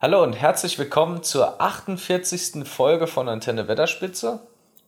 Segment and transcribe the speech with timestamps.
[0.00, 2.64] Hallo und herzlich willkommen zur 48.
[2.68, 4.38] Folge von Antenne Wetterspitze.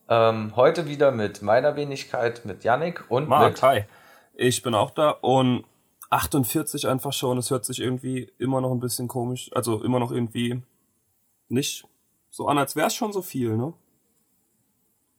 [0.07, 3.61] Ähm, heute wieder mit meiner Wenigkeit, mit Yannick und Marc, mit...
[3.61, 3.83] hi.
[4.35, 5.65] Ich bin auch da und
[6.11, 10.13] 48 einfach schon, es hört sich irgendwie immer noch ein bisschen komisch, also immer noch
[10.13, 10.63] irgendwie
[11.49, 11.85] nicht
[12.29, 13.73] so an, als wäre es schon so viel, ne?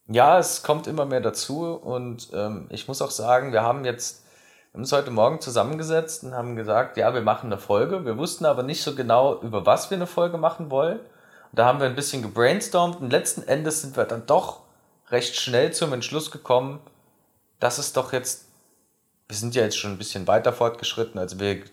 [0.06, 4.24] Ja, es kommt immer mehr dazu und ähm, ich muss auch sagen, wir haben jetzt
[4.73, 8.07] wir haben uns heute Morgen zusammengesetzt und haben gesagt, ja, wir machen eine Folge.
[8.07, 10.98] Wir wussten aber nicht so genau, über was wir eine Folge machen wollen.
[10.98, 14.61] Und da haben wir ein bisschen gebrainstormt und letzten Endes sind wir dann doch
[15.11, 16.81] recht schnell zum Entschluss gekommen,
[17.61, 18.46] dass es doch jetzt,
[19.29, 21.64] wir sind ja jetzt schon ein bisschen weiter fortgeschritten, also wir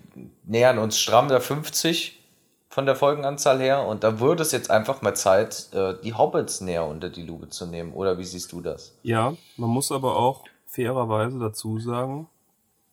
[0.44, 2.22] nähern uns stramm der 50
[2.70, 6.60] von der Folgenanzahl her und da würde es jetzt einfach mal Zeit, äh, die Hobbits
[6.60, 7.94] näher unter die Lupe zu nehmen.
[7.94, 8.94] Oder wie siehst du das?
[9.04, 12.28] Ja, man muss aber auch fairerweise dazu sagen,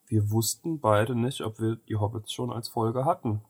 [0.09, 3.42] wir wussten beide nicht, ob wir die Hobbits schon als Folge hatten.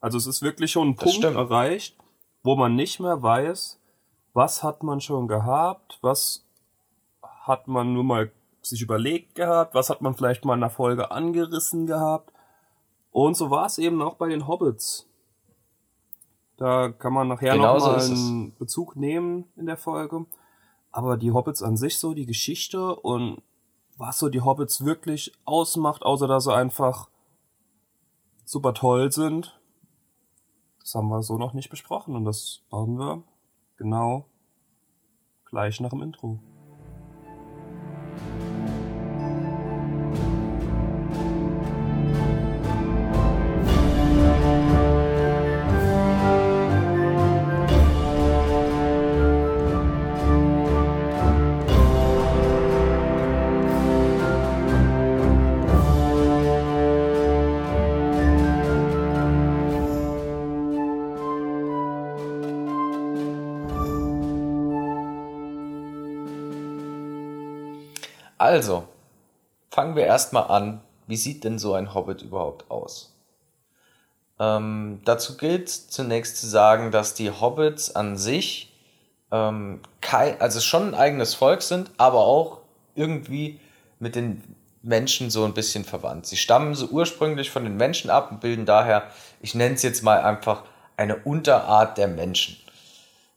[0.00, 1.36] Also es ist wirklich schon ein Das Punkt stimmt.
[1.36, 1.96] erreicht,
[2.42, 3.80] wo man nicht mehr weiß,
[4.32, 6.46] was hat man schon gehabt, was
[7.22, 11.10] hat man nur mal sich überlegt gehabt, was hat man vielleicht mal in der Folge
[11.10, 12.32] angerissen gehabt.
[13.10, 15.08] Und so war es eben auch bei den Hobbits.
[16.56, 20.26] Da kann man nachher Genau noch so einen Bezug nehmen in der Folge.
[20.92, 23.42] Aber die Hobbits an sich so, die Geschichte und
[24.00, 27.10] was so die Hobbits wirklich ausmacht, außer dass sie einfach
[28.46, 29.60] super toll sind,
[30.80, 33.22] das haben wir so noch nicht besprochen und das machen wir
[33.76, 34.24] genau
[35.44, 36.38] gleich nach dem Intro.
[68.50, 68.88] Also,
[69.70, 70.80] fangen wir erstmal an.
[71.06, 73.14] Wie sieht denn so ein Hobbit überhaupt aus?
[74.40, 78.74] Ähm, dazu gilt zunächst zu sagen, dass die Hobbits an sich
[79.30, 82.58] ähm, kein, also schon ein eigenes Volk sind, aber auch
[82.96, 83.60] irgendwie
[84.00, 84.42] mit den
[84.82, 86.26] Menschen so ein bisschen verwandt.
[86.26, 90.02] Sie stammen so ursprünglich von den Menschen ab und bilden daher, ich nenne es jetzt
[90.02, 90.64] mal einfach
[90.96, 92.56] eine Unterart der Menschen.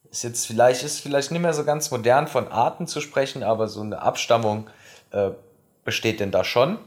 [0.09, 3.67] Ist jetzt vielleicht, ist vielleicht nicht mehr so ganz modern von Arten zu sprechen, aber
[3.67, 4.67] so eine Abstammung
[5.13, 5.31] äh,
[5.85, 6.77] besteht denn da schon.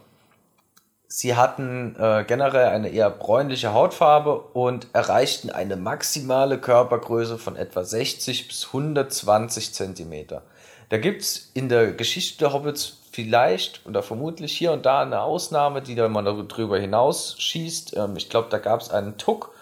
[1.09, 7.85] Sie hatten äh, generell eine eher bräunliche Hautfarbe und erreichten eine maximale Körpergröße von etwa
[7.85, 10.43] 60 bis 120 Zentimeter.
[10.89, 15.23] Da gibt es in der Geschichte der Hobbits vielleicht oder vermutlich hier und da eine
[15.23, 17.97] Ausnahme, die da mal darüber hinaus schießt.
[17.97, 19.55] Ähm, ich glaube, da gab es einen Tuck.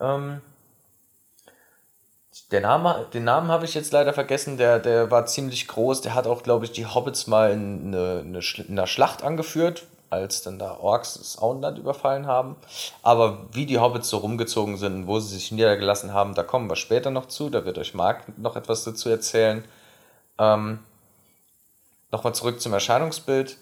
[0.00, 0.40] Ähm,
[2.50, 6.00] der Name, den Namen habe ich jetzt leider vergessen, der, der war ziemlich groß.
[6.00, 10.42] Der hat auch, glaube ich, die Hobbits mal in, eine, in einer Schlacht angeführt, als
[10.42, 12.56] dann da Orks das Auenland überfallen haben.
[13.02, 16.68] Aber wie die Hobbits so rumgezogen sind und wo sie sich niedergelassen haben, da kommen
[16.68, 17.50] wir später noch zu.
[17.50, 19.64] Da wird euch Marc noch etwas dazu erzählen.
[20.38, 20.80] Ähm,
[22.12, 23.56] Nochmal zurück zum Erscheinungsbild.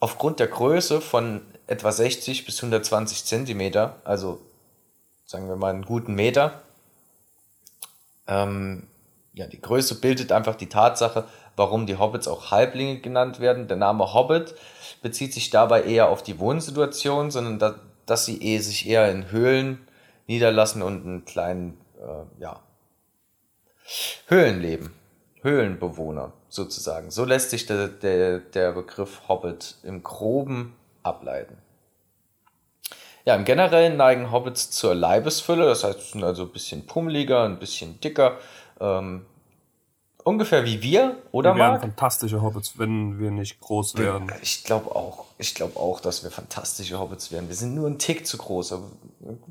[0.00, 4.40] Aufgrund der Größe von etwa 60 bis 120 Zentimeter, also
[5.26, 6.60] sagen wir mal einen guten Meter,
[8.26, 8.84] ähm,
[9.34, 11.24] ja, die Größe bildet einfach die Tatsache,
[11.56, 13.68] warum die Hobbits auch Halblinge genannt werden.
[13.68, 14.54] Der Name Hobbit
[15.02, 17.74] bezieht sich dabei eher auf die Wohnsituation, sondern da,
[18.06, 19.86] dass sie eh sich eher in Höhlen
[20.26, 22.60] niederlassen und einen kleinen, äh, ja,
[24.26, 24.92] Höhlen leben.
[25.42, 27.10] Höhlenbewohner sozusagen.
[27.10, 31.56] So lässt sich der, der, der Begriff Hobbit im Groben ableiten.
[33.26, 37.42] Ja, im Generellen neigen Hobbits zur Leibesfülle, das heißt, sie sind also ein bisschen pummeliger,
[37.42, 38.38] ein bisschen dicker.
[38.78, 39.26] Ähm,
[40.22, 41.80] ungefähr wie wir, oder wir wären Marc?
[41.80, 44.30] fantastische Hobbits, wenn wir nicht groß wären.
[44.42, 45.24] Ich glaube auch.
[45.38, 47.48] Ich glaube auch, dass wir fantastische Hobbits wären.
[47.48, 48.72] Wir sind nur ein Tick zu groß.
[48.74, 48.84] Aber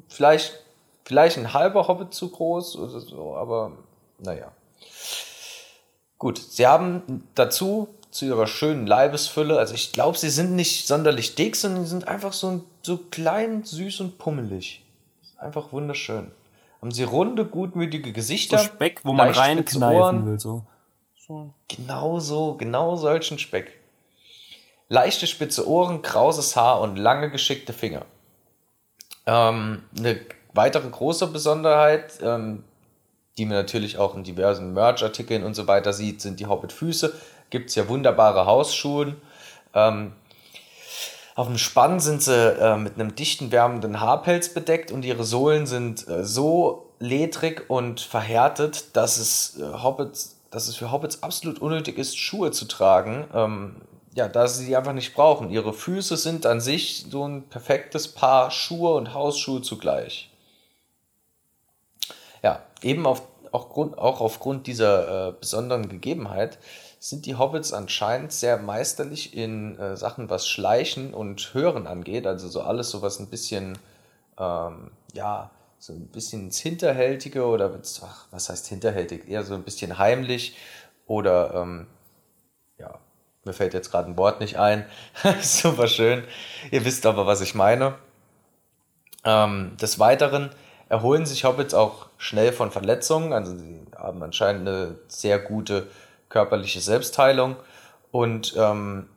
[0.07, 0.57] vielleicht,
[1.03, 3.73] vielleicht ein halber Hobbit zu groß oder so, aber
[4.19, 4.53] naja.
[6.17, 11.35] Gut, sie haben dazu zu ihrer schönen Leibesfülle, also ich glaube, sie sind nicht sonderlich
[11.35, 14.83] dick, sondern sie sind einfach so, so klein, süß und pummelig.
[15.37, 16.31] Einfach wunderschön.
[16.81, 18.59] Haben sie runde, gutmütige So Gesichter.
[18.59, 20.39] Speck, wo man reinkneifen will.
[20.39, 20.63] So.
[21.17, 21.53] so.
[21.67, 23.79] Genau so, genau solchen Speck.
[24.87, 28.05] Leichte spitze Ohren, krauses Haar und lange geschickte Finger.
[29.25, 30.19] Ähm, eine
[30.53, 32.63] weitere große Besonderheit, ähm,
[33.37, 37.13] die man natürlich auch in diversen Merch-Artikeln und so weiter sieht, sind die Hobbit-Füße.
[37.49, 39.15] Gibt es ja wunderbare Hausschuhe.
[39.73, 40.13] Ähm,
[41.35, 45.67] Auf dem Spann sind sie äh, mit einem dichten, wärmenden Haarpelz bedeckt und ihre Sohlen
[45.67, 51.59] sind äh, so ledrig und verhärtet, dass es, äh, Hobbits, dass es für Hobbits absolut
[51.59, 53.27] unnötig ist, Schuhe zu tragen.
[53.33, 53.75] Ähm,
[54.15, 55.49] ja, da sie die einfach nicht brauchen.
[55.49, 60.31] Ihre Füße sind an sich so ein perfektes Paar Schuhe und Hausschuhe zugleich.
[62.41, 66.59] Ja, eben auf, auch, Grund, auch aufgrund dieser äh, besonderen Gegebenheit
[67.05, 72.25] sind die Hobbits anscheinend sehr meisterlich in äh, Sachen, was Schleichen und Hören angeht.
[72.25, 73.77] Also so alles, so was ein bisschen,
[74.39, 79.29] ähm, ja, so ein bisschen ins Hinterhältige oder ach, was heißt hinterhältig?
[79.29, 80.57] Eher so ein bisschen heimlich
[81.05, 81.85] oder ähm,
[82.79, 82.97] ja,
[83.43, 84.83] mir fällt jetzt gerade ein Wort nicht ein.
[85.43, 86.23] Super schön.
[86.71, 87.93] Ihr wisst aber, was ich meine.
[89.23, 90.49] Ähm, des Weiteren
[90.89, 93.31] erholen sich Hobbits auch schnell von Verletzungen.
[93.31, 95.85] Also sie haben anscheinend eine sehr gute
[96.29, 97.55] körperliche Selbstheilung.
[98.11, 99.09] Und ähm,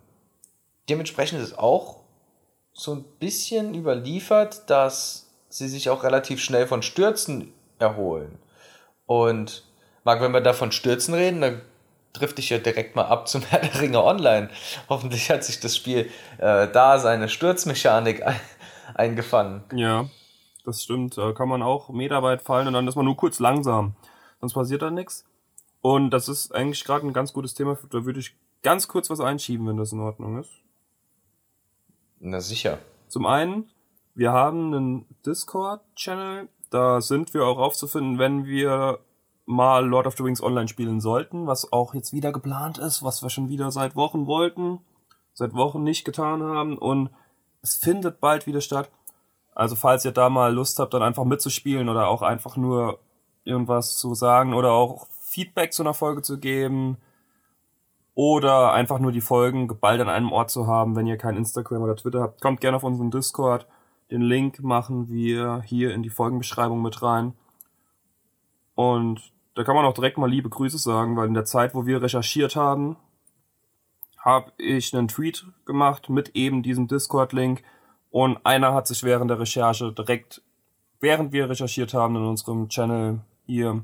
[0.88, 2.00] dementsprechend ist auch
[2.72, 8.38] so ein bisschen überliefert, dass sie sich auch relativ schnell von Stürzen erholen.
[9.06, 9.64] Und
[10.04, 11.62] Marc, wenn wir da von Stürzen reden, dann
[12.12, 14.50] trifft dich ja direkt mal ab zum Herr der Ringe Online.
[14.88, 18.38] Hoffentlich hat sich das Spiel äh, da seine Sturzmechanik ein
[18.94, 19.62] eingefangen.
[19.74, 20.06] Ja,
[20.64, 21.16] das stimmt.
[21.16, 23.94] Da kann man auch meterweit fallen und dann ist man nur kurz langsam.
[24.40, 25.24] Sonst passiert da nichts.
[25.80, 27.78] Und das ist eigentlich gerade ein ganz gutes Thema.
[27.90, 30.50] Da würde ich ganz kurz was einschieben, wenn das in Ordnung ist.
[32.20, 32.78] Na sicher.
[33.06, 33.70] Zum einen,
[34.14, 36.48] wir haben einen Discord-Channel.
[36.70, 38.98] Da sind wir auch aufzufinden, wenn wir
[39.46, 43.22] mal Lord of the Rings online spielen sollten, was auch jetzt wieder geplant ist, was
[43.22, 44.80] wir schon wieder seit Wochen wollten,
[45.32, 47.08] seit Wochen nicht getan haben und
[47.62, 48.90] es findet bald wieder statt.
[49.54, 52.98] Also falls ihr da mal Lust habt, dann einfach mitzuspielen oder auch einfach nur
[53.44, 56.96] irgendwas zu sagen oder auch Feedback zu einer Folge zu geben
[58.14, 61.82] oder einfach nur die Folgen geballt an einem Ort zu haben, wenn ihr kein Instagram
[61.82, 63.66] oder Twitter habt, kommt gerne auf unseren Discord.
[64.10, 67.34] Den Link machen wir hier in die Folgenbeschreibung mit rein.
[68.74, 71.84] Und da kann man auch direkt mal liebe Grüße sagen, weil in der Zeit, wo
[71.84, 72.96] wir recherchiert haben,
[74.18, 77.62] habe ich einen Tweet gemacht mit eben diesem Discord-Link
[78.10, 80.42] und einer hat sich während der Recherche direkt,
[81.00, 83.82] während wir recherchiert haben in unserem Channel hier,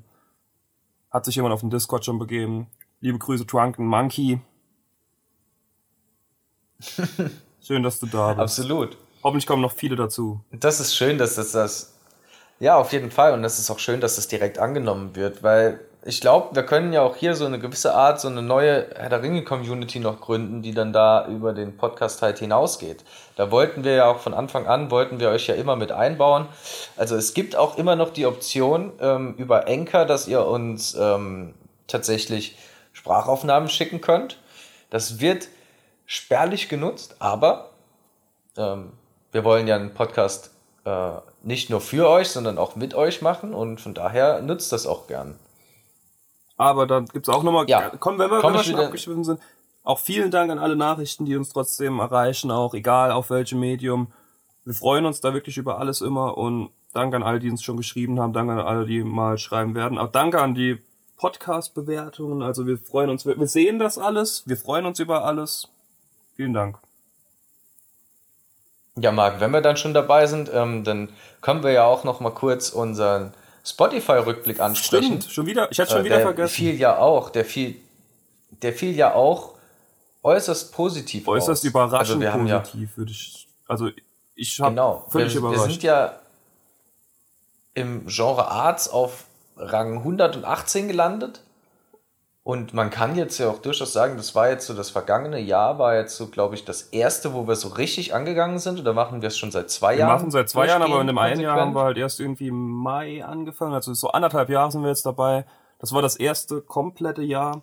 [1.15, 2.67] hat sich jemand auf den Discord schon begeben.
[3.01, 4.41] Liebe Grüße, Drunken Monkey.
[7.63, 8.41] Schön, dass du da bist.
[8.41, 8.99] Absolut.
[9.23, 10.41] Hoffentlich kommen noch viele dazu.
[10.51, 11.95] Das ist schön, dass das das.
[12.61, 13.33] Ja, auf jeden Fall.
[13.33, 16.93] Und es ist auch schön, dass das direkt angenommen wird, weil ich glaube, wir können
[16.93, 20.61] ja auch hier so eine gewisse Art, so eine neue Herr der Ringe-Community noch gründen,
[20.61, 23.03] die dann da über den Podcast halt hinausgeht.
[23.37, 26.47] Da wollten wir ja auch von Anfang an, wollten wir euch ja immer mit einbauen.
[26.97, 31.55] Also es gibt auch immer noch die Option ähm, über Enker, dass ihr uns ähm,
[31.87, 32.59] tatsächlich
[32.93, 34.39] Sprachaufnahmen schicken könnt.
[34.91, 35.49] Das wird
[36.05, 37.71] spärlich genutzt, aber
[38.59, 38.93] ähm,
[39.33, 40.51] wir wollen ja einen Podcast
[40.85, 41.13] äh,
[41.43, 45.07] nicht nur für euch, sondern auch mit euch machen und von daher nutzt das auch
[45.07, 45.39] gern.
[46.57, 47.91] Aber da gibt's auch nochmal, ja.
[47.99, 49.41] komm, wenn wir, komm wenn wir schon abgeschwiffen sind,
[49.83, 54.13] auch vielen Dank an alle Nachrichten, die uns trotzdem erreichen, auch egal auf welchem Medium.
[54.65, 57.77] Wir freuen uns da wirklich über alles immer und danke an alle, die uns schon
[57.77, 59.99] geschrieben haben, danke an alle, die mal schreiben werden.
[59.99, 60.81] Auch danke an die
[61.19, 62.43] Podcast-Bewertungen.
[62.43, 65.69] Also wir freuen uns, wir sehen das alles, wir freuen uns über alles.
[66.37, 66.79] Vielen Dank.
[68.97, 71.09] Ja, Marc, wenn wir dann schon dabei sind, ähm, dann
[71.41, 73.35] können wir ja auch noch mal kurz unseren
[73.65, 75.21] Spotify-Rückblick ansprechen.
[75.21, 75.71] Stimmt, schon wieder.
[75.71, 76.55] Ich hatte schon äh, wieder der vergessen.
[76.55, 77.31] Fiel ja auch.
[77.31, 77.77] Der fiel,
[78.63, 79.55] der fiel ja auch
[80.23, 81.65] äußerst positiv Äußerst aus.
[81.65, 83.49] überraschend also positiv, ja, würde ich.
[83.67, 83.91] Also
[84.35, 85.61] ich habe genau, völlig wir, überrascht.
[85.61, 86.19] Wir sind ja
[87.75, 89.25] im Genre Arts auf
[89.57, 91.41] Rang 118 gelandet.
[92.45, 95.79] Und man kann jetzt ja auch durchaus sagen, das war jetzt so das vergangene Jahr,
[95.79, 98.79] war jetzt so, glaube ich, das erste, wo wir so richtig angegangen sind.
[98.79, 100.11] Oder machen wir es schon seit zwei wir Jahren?
[100.11, 102.49] Wir machen seit zwei Jahren, aber in dem einen Jahr haben wir halt erst irgendwie
[102.49, 103.73] im Mai angefangen.
[103.73, 105.47] Also so anderthalb Jahre sind wir jetzt dabei.
[105.79, 107.63] Das war das erste komplette Jahr.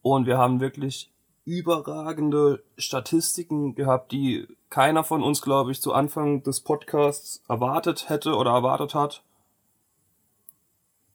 [0.00, 1.12] Und wir haben wirklich
[1.44, 8.34] überragende Statistiken gehabt, die keiner von uns, glaube ich, zu Anfang des Podcasts erwartet hätte
[8.34, 9.22] oder erwartet hat.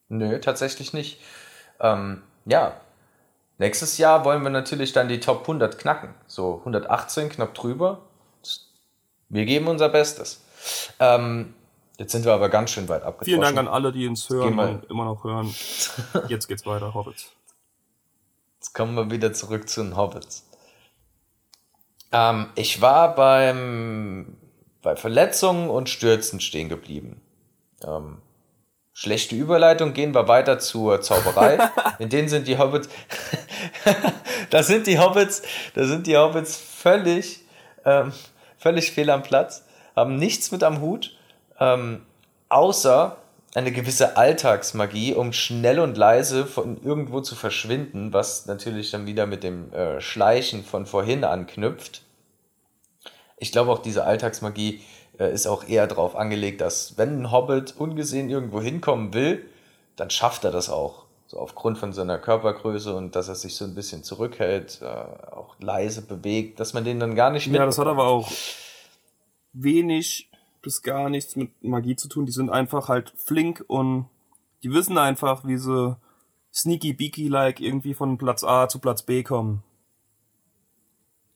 [0.08, 1.20] Nö, tatsächlich nicht.
[1.80, 2.74] Ähm, ja,
[3.62, 6.16] Nächstes Jahr wollen wir natürlich dann die Top 100 knacken.
[6.26, 8.02] So 118, knapp drüber.
[9.30, 10.44] Wir geben unser Bestes.
[11.00, 11.54] Ähm,
[12.00, 13.26] jetzt sind wir aber ganz schön weit abgetroffen.
[13.26, 15.54] Vielen Dank an alle, die uns hören und immer noch hören.
[16.28, 17.34] Jetzt geht's weiter, Hobbits.
[18.58, 20.50] Jetzt kommen wir wieder zurück zu den Hobbits.
[22.12, 24.38] Ähm, ich war beim,
[24.82, 27.22] bei Verletzungen und Stürzen stehen geblieben.
[27.84, 28.24] Ähm,
[28.94, 31.58] Schlechte Überleitung, gehen wir weiter zur Zauberei.
[32.00, 32.90] In denen sind die Hobbits,
[34.50, 35.44] da sind die Hobbits,
[35.74, 37.42] da sind die Hobbits völlig,
[37.86, 38.12] ähm,
[38.58, 41.16] völlig fehl am Platz, haben nichts mit am Hut,
[41.60, 42.06] ähm,
[42.50, 43.18] außer
[43.54, 49.26] eine gewisse Alltagsmagie, um schnell und leise von irgendwo zu verschwinden, was natürlich dann wieder
[49.26, 52.04] mit dem äh, Schleichen von vorhin anknüpft.
[53.38, 54.82] Ich glaube auch diese Alltagsmagie
[55.30, 59.46] ist auch eher darauf angelegt, dass wenn ein Hobbit ungesehen irgendwo hinkommen will,
[59.96, 61.06] dann schafft er das auch.
[61.28, 65.56] So aufgrund von seiner Körpergröße und dass er sich so ein bisschen zurückhält, äh, auch
[65.60, 67.56] leise bewegt, dass man den dann gar nicht mit.
[67.56, 68.30] Ja, das hat aber auch
[69.54, 70.30] wenig
[70.62, 72.26] bis gar nichts mit Magie zu tun.
[72.26, 74.08] Die sind einfach halt flink und
[74.64, 75.98] die wissen einfach, wie sie
[76.54, 79.64] sneaky beaky like irgendwie von Platz A zu Platz B kommen.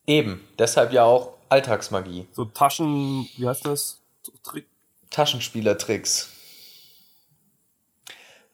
[0.08, 2.28] Eben, deshalb ja auch Alltagsmagie.
[2.32, 4.00] So Taschen, wie heißt das?
[4.44, 4.66] Trick.
[5.10, 6.32] Taschenspielertricks.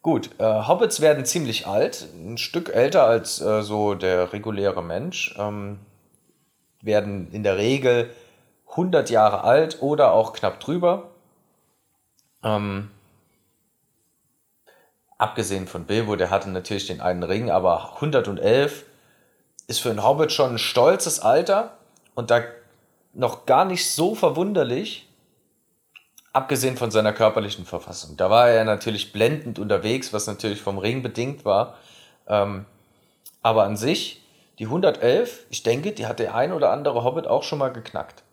[0.02, 5.36] Gut, äh, Hobbits werden ziemlich alt, ein Stück älter als äh, so der reguläre Mensch,
[5.38, 5.80] ähm,
[6.82, 8.10] werden in der Regel
[8.72, 11.12] 100 Jahre alt oder auch knapp drüber.
[12.44, 12.90] Ähm,
[15.20, 18.86] abgesehen von Bilbo, der hatte natürlich den einen Ring, aber 111
[19.68, 21.78] ist für einen Hobbit schon ein stolzes Alter
[22.16, 22.42] und da
[23.14, 25.08] noch gar nicht so verwunderlich,
[26.34, 28.16] abgesehen von seiner körperlichen Verfassung.
[28.18, 31.78] Da war er natürlich blendend unterwegs, was natürlich vom Ring bedingt war.
[32.28, 32.66] Ähm,
[33.42, 34.24] aber an sich,
[34.60, 38.24] die 111, ich denke, die hat der ein oder andere Hobbit auch schon mal geknackt.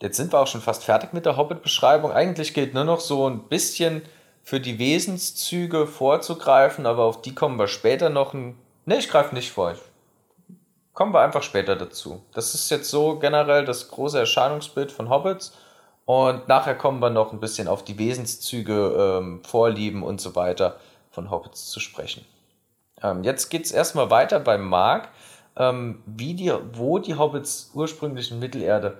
[0.00, 2.12] Jetzt sind wir auch schon fast fertig mit der Hobbit-Beschreibung.
[2.12, 4.02] Eigentlich geht nur noch so ein bisschen
[4.42, 8.34] für die Wesenszüge vorzugreifen, aber auf die kommen wir später noch.
[8.34, 9.74] Ein ne, ich greife nicht vor.
[10.94, 12.22] Kommen wir einfach später dazu.
[12.32, 15.52] Das ist jetzt so generell das große Erscheinungsbild von Hobbits.
[16.06, 20.76] Und nachher kommen wir noch ein bisschen auf die Wesenszüge, ähm, Vorlieben und so weiter
[21.10, 22.24] von Hobbits zu sprechen.
[23.02, 25.08] Ähm, jetzt geht es erstmal weiter bei Mark,
[25.56, 28.96] ähm, wie die, wo die Hobbits ursprünglich in Mittelerde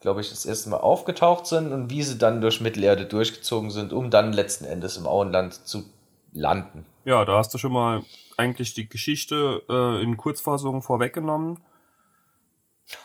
[0.00, 3.92] glaube ich, das erste Mal aufgetaucht sind und wie sie dann durch Mittelerde durchgezogen sind,
[3.92, 5.84] um dann letzten Endes im Auenland zu
[6.32, 6.86] landen.
[7.04, 8.02] Ja, da hast du schon mal
[8.38, 11.58] eigentlich die Geschichte äh, in Kurzfassung vorweggenommen.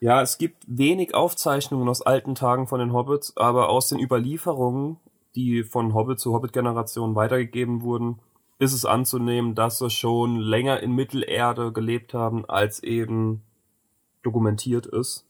[0.00, 4.98] ja, es gibt wenig Aufzeichnungen aus alten Tagen von den Hobbits, aber aus den Überlieferungen,
[5.34, 8.20] die von Hobbit zu Hobbit-Generation weitergegeben wurden,
[8.58, 13.42] ist es anzunehmen, dass sie schon länger in Mittelerde gelebt haben, als eben
[14.22, 15.26] dokumentiert ist.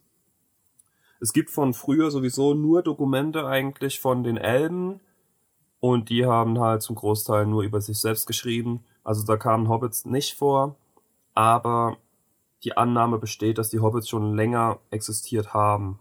[1.20, 5.00] Es gibt von früher sowieso nur Dokumente eigentlich von den Elben
[5.80, 8.84] und die haben halt zum Großteil nur über sich selbst geschrieben.
[9.02, 10.76] Also da kamen Hobbits nicht vor,
[11.34, 11.96] aber
[12.62, 15.98] die Annahme besteht, dass die Hobbits schon länger existiert haben.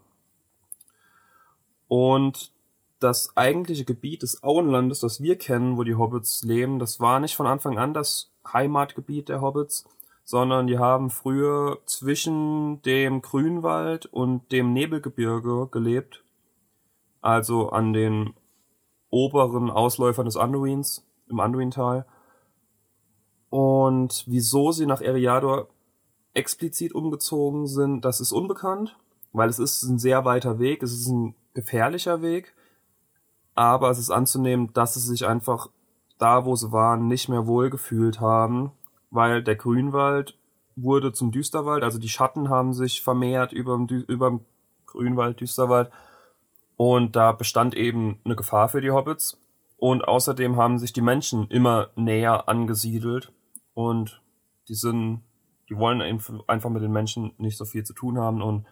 [1.88, 2.52] Und
[3.00, 7.34] das eigentliche Gebiet des Auenlandes, das wir kennen, wo die Hobbits leben, das war nicht
[7.34, 9.86] von Anfang an das Heimatgebiet der Hobbits,
[10.24, 16.22] sondern die haben früher zwischen dem Grünwald und dem Nebelgebirge gelebt,
[17.22, 18.34] also an den
[19.10, 22.06] oberen Ausläufern des Anduins, im Anduintal.
[23.50, 25.68] Und wieso sie nach Eriador
[26.34, 28.96] explizit umgezogen sind, das ist unbekannt,
[29.32, 32.54] weil es ist ein sehr weiter Weg, es ist ein gefährlicher Weg,
[33.54, 35.68] aber es ist anzunehmen, dass sie sich einfach
[36.18, 38.72] da, wo sie waren, nicht mehr wohlgefühlt haben
[39.10, 40.38] weil der Grünwald
[40.76, 44.40] wurde zum Düsterwald, also die Schatten haben sich vermehrt über dem
[44.86, 45.90] Grünwald, Düsterwald.
[46.80, 49.38] Und da bestand eben eine Gefahr für die Hobbits.
[49.76, 53.34] Und außerdem haben sich die Menschen immer näher angesiedelt.
[53.74, 54.22] Und
[54.66, 55.20] die sind,
[55.68, 58.66] die wollen einfach mit den Menschen nicht so viel zu tun haben und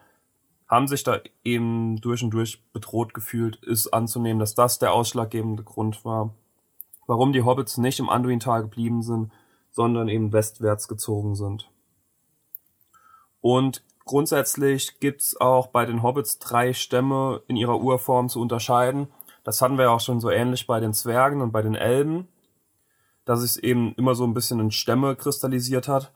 [0.66, 5.62] haben sich da eben durch und durch bedroht gefühlt, ist anzunehmen, dass das der ausschlaggebende
[5.62, 6.34] Grund war,
[7.06, 9.32] warum die Hobbits nicht im Anduin-Tal geblieben sind,
[9.70, 11.70] sondern eben westwärts gezogen sind.
[13.42, 19.06] Und grundsätzlich gibt's auch bei den Hobbits drei Stämme in ihrer Urform zu unterscheiden.
[19.44, 22.26] Das hatten wir ja auch schon so ähnlich bei den Zwergen und bei den Elben,
[23.24, 26.12] dass es eben immer so ein bisschen in Stämme kristallisiert hat.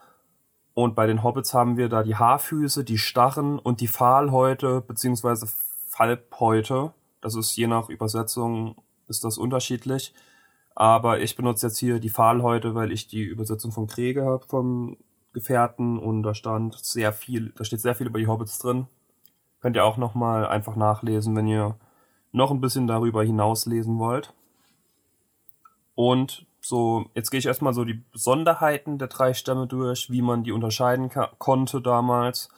[0.75, 5.47] Und bei den Hobbits haben wir da die Haarfüße, die Starren und die Pfahlhäute beziehungsweise
[5.89, 6.93] Falbhäute.
[7.21, 10.15] Das ist je nach Übersetzung ist das unterschiedlich.
[10.75, 14.97] Aber ich benutze jetzt hier die Pfahlhäute, weil ich die Übersetzung von Krege habe vom
[15.33, 18.87] Gefährten und da stand sehr viel, da steht sehr viel über die Hobbits drin.
[19.61, 21.77] Könnt ihr auch nochmal einfach nachlesen, wenn ihr
[22.33, 24.33] noch ein bisschen darüber hinaus lesen wollt.
[25.95, 30.45] Und so, jetzt gehe ich erstmal so die Besonderheiten der drei Stämme durch, wie man
[30.45, 32.49] die unterscheiden konnte damals.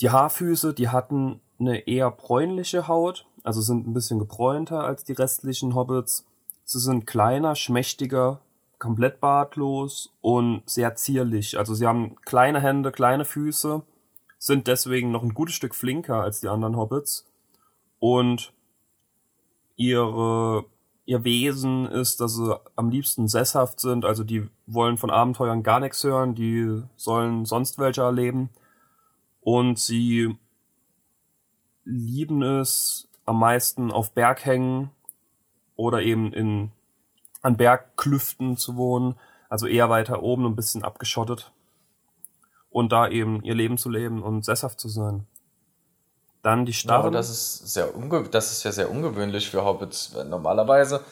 [0.00, 5.12] Die Haarfüße, die hatten eine eher bräunliche Haut, also sind ein bisschen gebräunter als die
[5.12, 6.24] restlichen Hobbits.
[6.64, 8.40] Sie sind kleiner, schmächtiger
[8.78, 11.58] komplett bartlos und sehr zierlich.
[11.58, 13.82] Also sie haben kleine Hände, kleine Füße,
[14.38, 17.26] sind deswegen noch ein gutes Stück flinker als die anderen Hobbits.
[17.98, 18.52] Und
[19.76, 20.64] ihre
[21.08, 25.80] ihr Wesen ist, dass sie am liebsten sesshaft sind, also die wollen von Abenteuern gar
[25.80, 28.50] nichts hören, die sollen sonst welche erleben.
[29.40, 30.36] Und sie
[31.84, 34.90] lieben es am meisten auf Berghängen
[35.76, 36.72] oder eben in
[37.42, 39.16] an Bergklüften zu wohnen,
[39.48, 41.52] also eher weiter oben ein bisschen abgeschottet
[42.70, 45.26] und da eben ihr Leben zu leben und sesshaft zu sein.
[46.42, 47.12] Dann die Starren.
[47.12, 50.14] Ja, das ist sehr unge das ist ja sehr ungewöhnlich für Hobbits.
[50.28, 51.02] Normalerweise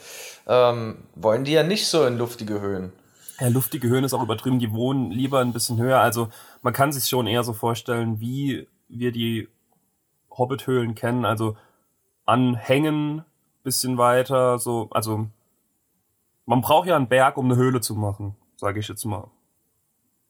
[0.46, 2.92] ähm, wollen die ja nicht so in luftige Höhen.
[3.40, 4.60] Ja, luftige Höhen ist auch übertrieben.
[4.60, 6.00] Die wohnen lieber ein bisschen höher.
[6.00, 6.28] Also
[6.62, 9.48] man kann sich schon eher so vorstellen, wie wir die
[10.30, 11.24] Hobbit-Höhlen kennen.
[11.24, 11.56] Also
[12.24, 13.24] anhängen,
[13.62, 15.26] bisschen weiter, so, also
[16.46, 19.28] man braucht ja einen Berg, um eine Höhle zu machen, sage ich jetzt mal.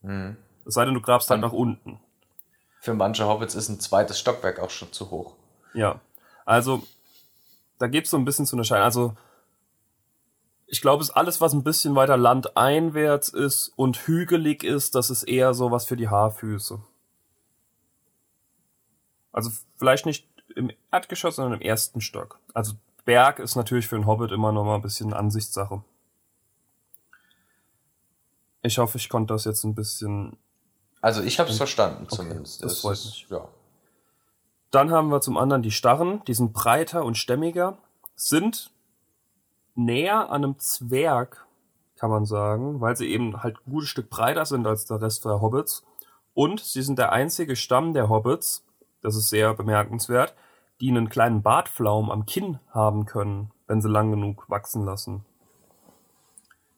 [0.03, 0.37] Mhm.
[0.65, 2.01] Es sei denn, du grabst halt nach unten.
[2.81, 5.35] Für manche Hobbits ist ein zweites Stockwerk auch schon zu hoch.
[5.75, 6.01] Ja,
[6.45, 6.83] also
[7.79, 8.85] da gibt's so ein bisschen zu unterscheiden.
[8.85, 9.15] Also
[10.67, 15.11] ich glaube, es ist alles, was ein bisschen weiter landeinwärts ist und hügelig ist, das
[15.11, 16.81] ist eher so was für die Haarfüße.
[19.33, 22.41] Also vielleicht nicht im Erdgeschoss, sondern im ersten Stock.
[22.55, 22.73] Also
[23.05, 25.83] Berg ist natürlich für einen Hobbit immer noch mal ein bisschen Ansichtssache.
[28.63, 30.37] Ich hoffe, ich konnte das jetzt ein bisschen.
[31.01, 32.63] Also ich habe es verstanden zumindest.
[32.63, 33.27] Okay, das freut mich.
[33.31, 33.49] Ja.
[34.71, 37.79] Dann haben wir zum anderen die Starren, die sind breiter und stämmiger,
[38.15, 38.71] sind
[39.75, 41.47] näher an einem Zwerg,
[41.97, 45.25] kann man sagen, weil sie eben halt ein gutes Stück breiter sind als der Rest
[45.25, 45.85] der Hobbits.
[46.35, 48.65] Und sie sind der einzige Stamm der Hobbits,
[49.01, 50.35] das ist sehr bemerkenswert,
[50.81, 55.25] die einen kleinen Bartflaum am Kinn haben können, wenn sie lang genug wachsen lassen.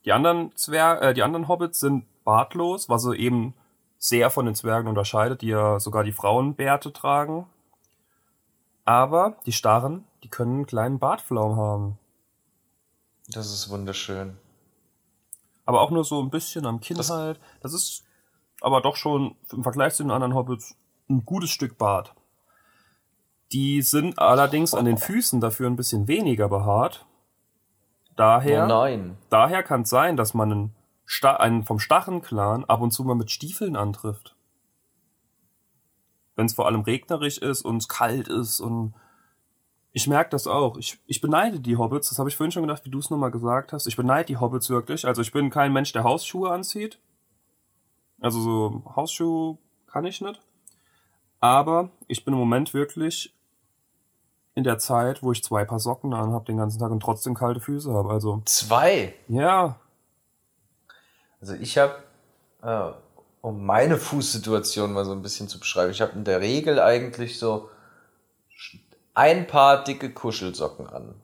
[0.05, 3.55] Die anderen Zwer äh, die anderen Hobbits sind bartlos, was sie eben
[3.99, 7.47] sehr von den Zwergen unterscheidet, die ja sogar die Frauenbärte tragen.
[8.85, 11.99] Aber die Starren, die können einen kleinen Bartflaum haben.
[13.29, 14.39] Das ist wunderschön.
[15.67, 17.39] Aber auch nur so ein bisschen am Kinn das halt.
[17.61, 18.05] Das ist
[18.61, 20.77] aber doch schon im Vergleich zu den anderen Hobbits
[21.11, 22.15] ein gutes Stück Bart.
[23.53, 27.07] Die sind allerdings an den Füßen dafür ein bisschen weniger behaart.
[28.19, 29.17] Daher, oh nein.
[29.31, 33.15] daher kann es sein, dass man einen, Sta einen vom Stachenclan ab und zu mal
[33.15, 34.35] mit Stiefeln antrifft.
[36.35, 38.93] Wenn es vor allem regnerisch ist und es kalt ist und
[39.93, 40.79] ich merke das auch.
[40.79, 43.31] Ich, ich beneide die Hobbits, das habe ich vorhin schon gedacht, wie du es nochmal
[43.31, 43.87] gesagt hast.
[43.87, 45.07] Ich beneide die Hobbits wirklich.
[45.07, 46.99] Also ich bin kein Mensch, der Hausschuhe anzieht.
[48.21, 50.43] Also so Hausschuhe kann ich nicht.
[51.39, 53.33] Aber ich bin im Moment wirklich
[54.59, 57.61] in der Zeit, wo ich zwei Paar Socken anhab den ganzen Tag und trotzdem kalte
[57.61, 58.11] Füße habe.
[58.11, 59.15] Also zwei.
[59.29, 59.79] Ja.
[61.41, 61.95] Also ich habe,
[62.63, 62.91] äh,
[63.41, 67.39] um meine Fußsituation mal so ein bisschen zu beschreiben, ich habe in der Regel eigentlich
[67.39, 67.71] so
[69.15, 71.15] ein paar dicke Kuschelsocken an.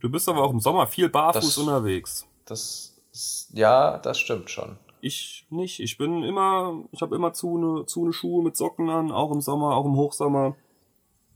[0.00, 2.26] Du bist aber auch im Sommer viel barfuß das, unterwegs.
[2.44, 4.76] Das, ist, ja, das stimmt schon.
[5.00, 5.80] Ich nicht.
[5.80, 9.32] Ich bin immer, ich habe immer zu eine, zu eine Schuhe mit Socken an, auch
[9.32, 10.54] im Sommer, auch im Hochsommer.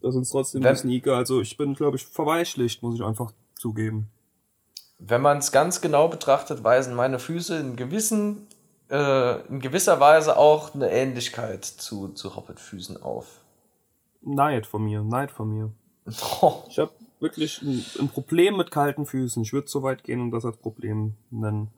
[0.00, 1.16] Das sind trotzdem Wenn, die Sneaker.
[1.16, 4.08] Also ich bin, glaube ich, verweichlicht, muss ich einfach zugeben.
[4.98, 8.46] Wenn man es ganz genau betrachtet, weisen meine Füße in gewissen,
[8.90, 13.26] äh, in gewisser Weise auch eine Ähnlichkeit zu, zu Hobbit-Füßen auf.
[14.22, 15.72] Neid von mir, Neid von mir.
[16.40, 16.64] Oh.
[16.68, 19.42] Ich habe wirklich ein, ein, Problem mit kalten Füßen.
[19.42, 21.70] Ich würde so weit gehen und das als Problem nennen.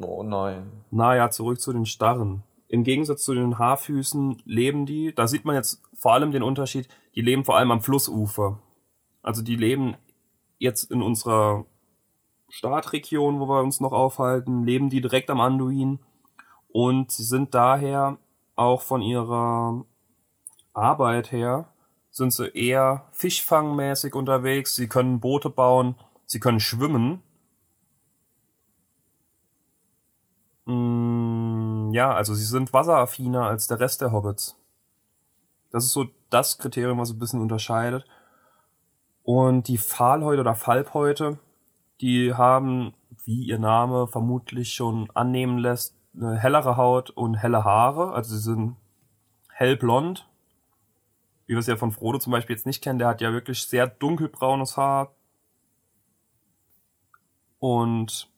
[0.00, 0.70] Oh nein.
[0.90, 2.42] Naja, zurück zu den Starren.
[2.72, 6.88] Im Gegensatz zu den Haarfüßen leben die, da sieht man jetzt vor allem den Unterschied,
[7.14, 8.60] die leben vor allem am Flussufer.
[9.20, 9.94] Also die leben
[10.58, 11.66] jetzt in unserer
[12.48, 15.98] Startregion, wo wir uns noch aufhalten, leben die direkt am Anduin
[16.68, 18.16] und sie sind daher
[18.56, 19.84] auch von ihrer
[20.72, 21.68] Arbeit her
[22.10, 27.22] sind sie eher fischfangmäßig unterwegs, sie können Boote bauen, sie können schwimmen.
[31.92, 34.56] Ja, also sie sind wasseraffiner als der Rest der Hobbits.
[35.70, 38.04] Das ist so das Kriterium, was ein bisschen unterscheidet.
[39.22, 41.38] Und die Pfahlhäute oder Falbhäute,
[42.00, 48.12] die haben, wie ihr Name vermutlich schon annehmen lässt, eine hellere Haut und helle Haare.
[48.12, 48.76] Also sie sind
[49.50, 50.28] hellblond.
[51.46, 53.66] Wie wir es ja von Frodo zum Beispiel jetzt nicht kennen, der hat ja wirklich
[53.66, 55.14] sehr dunkelbraunes Haar.
[57.58, 58.31] Und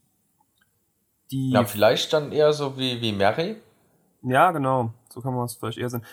[1.35, 1.51] die.
[1.51, 3.57] Ja, vielleicht dann eher so wie, wie Mary.
[4.23, 4.91] Ja, genau.
[5.13, 6.05] So kann man es vielleicht eher sehen.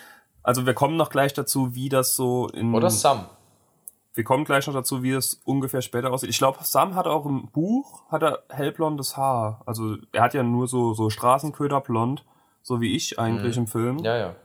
[0.42, 2.74] Also wir kommen noch gleich dazu, wie das so in.
[2.74, 3.26] Oder Sam.
[4.14, 6.28] Wir kommen gleich noch dazu, wie es ungefähr später aussieht.
[6.28, 9.62] Ich glaube, Sam hat auch im Buch hat er hellblondes Haar.
[9.64, 12.24] Also er hat ja nur so so Straßenköderblond,
[12.60, 13.62] so wie ich eigentlich Mhm.
[13.62, 13.98] im Film.
[14.00, 14.36] Ja, ja.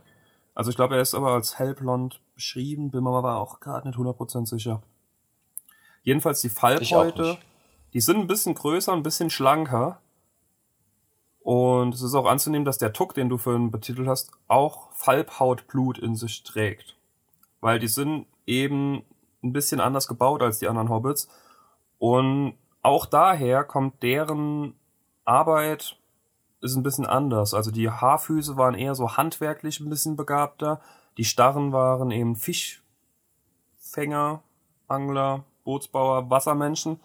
[0.55, 3.97] Also ich glaube, er ist aber als hellblond beschrieben, bin mir aber auch gerade nicht
[3.97, 4.81] 100% sicher.
[6.03, 7.37] Jedenfalls die Fallbräute,
[7.93, 9.99] die sind ein bisschen größer, ein bisschen schlanker.
[11.47, 15.97] Und es ist auch anzunehmen, dass der Tuck, den du vorhin betitelt hast, auch Falbhautblut
[15.97, 16.97] in sich trägt.
[17.61, 19.03] Weil die sind eben
[19.41, 21.29] ein bisschen anders gebaut als die anderen Hobbits.
[21.99, 24.73] Und auch daher kommt deren
[25.23, 25.97] Arbeit
[26.59, 27.53] ist ein bisschen anders.
[27.53, 30.81] Also die Haarfüße waren eher so handwerklich ein bisschen begabter.
[31.17, 32.83] Die Starren waren eben Fischfänger,
[34.89, 36.99] Angler, Bootsbauer, Wassermenschen.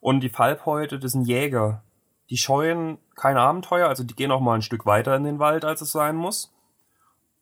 [0.00, 1.82] Und die Falbhäute, das sind Jäger.
[2.30, 5.64] Die scheuen kein Abenteuer, also die gehen auch mal ein Stück weiter in den Wald,
[5.64, 6.52] als es sein muss.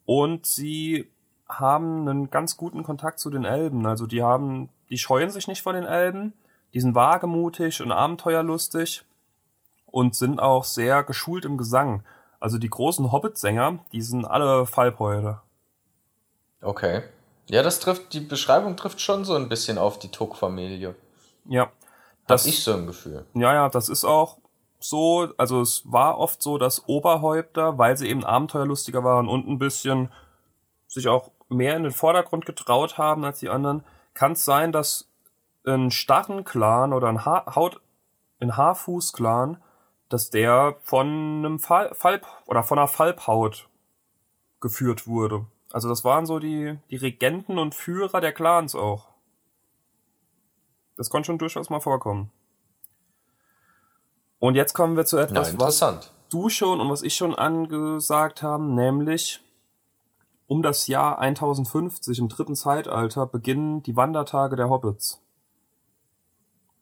[0.07, 1.11] Und sie
[1.49, 3.87] haben einen ganz guten Kontakt zu den Elben.
[3.87, 6.33] Also die haben, die scheuen sich nicht vor den Elben.
[6.75, 9.05] Die sind wagemutig und abenteuerlustig
[9.87, 12.03] und sind auch sehr geschult im Gesang.
[12.41, 15.41] Also die großen Hobbit-Sänger, die sind alle Fallbräute.
[16.61, 17.03] Okay.
[17.47, 20.95] Ja, das trifft, die Beschreibung trifft schon so ein bisschen auf die Tuck-Familie.
[21.47, 21.71] Ja.
[22.27, 23.25] Das ich so ein Gefühl.
[23.33, 24.37] Ja, ja, das ist auch
[24.81, 29.59] so, also es war oft so, dass Oberhäupter, weil sie eben abenteuerlustiger waren und ein
[29.59, 30.11] bisschen
[30.87, 35.11] sich auch mehr in den Vordergrund getraut haben als die anderen, kann es sein, dass
[35.67, 37.81] ein Starren-Clan oder ein, ha Haut
[38.41, 39.63] ein Haarfuß-Clan,
[40.09, 43.69] dass der von einem Fall, Falb oder von einer Falbhaut
[44.61, 45.47] geführt wurde.
[45.71, 49.09] Also das waren so die, die Regenten und Führer der Clans auch.
[50.97, 52.31] Das konnte schon durchaus mal vorkommen.
[54.39, 56.13] Und jetzt kommen wir zu Na, etwas, was interessant.
[56.31, 59.41] du schon und was ich schon angesagt haben, nämlich
[60.47, 65.21] um das Jahr 1050 im dritten Zeitalter beginnen die Wandertage der Hobbits.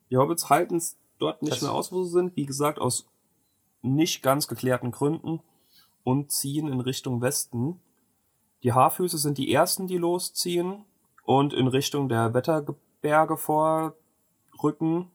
[0.09, 3.07] Die Hobbits halten es dort nicht Das- mehr aus, wo sie sind, wie gesagt, aus
[3.81, 5.41] nicht ganz geklärten Gründen
[6.03, 7.81] und ziehen in Richtung Westen.
[8.63, 10.85] Die Haarfüße sind die ersten, die losziehen
[11.23, 15.11] und in Richtung der Wetterberge vorrücken.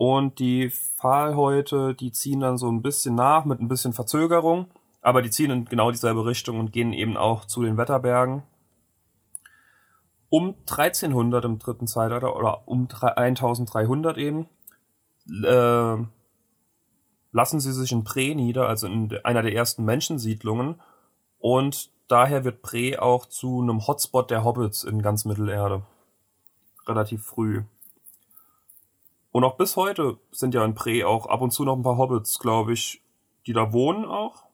[0.00, 4.70] Und die Pfahlhäute, die ziehen dann so ein bisschen nach mit ein bisschen Verzögerung,
[5.02, 8.42] aber die ziehen in genau dieselbe Richtung und gehen eben auch zu den Wetterbergen.
[10.30, 14.48] Um 1300 im dritten Zeitalter oder um 1300 eben
[15.44, 15.96] äh,
[17.32, 20.80] lassen sie sich in Pre nieder, also in einer der ersten Menschensiedlungen.
[21.40, 25.82] Und daher wird Pre auch zu einem Hotspot der Hobbits in ganz Mittelerde.
[26.86, 27.64] Relativ früh.
[29.32, 31.96] Und auch bis heute sind ja in Pre auch ab und zu noch ein paar
[31.98, 33.02] Hobbits, glaube ich,
[33.46, 34.44] die da wohnen auch.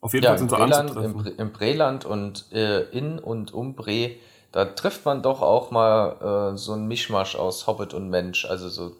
[0.00, 1.26] Auf jeden Ja, Fall sind sie Breland, anzutreffen.
[1.26, 4.16] im, im Breland und äh, in und um Bre,
[4.50, 8.44] da trifft man doch auch mal äh, so ein Mischmasch aus Hobbit und Mensch.
[8.44, 8.92] Also so,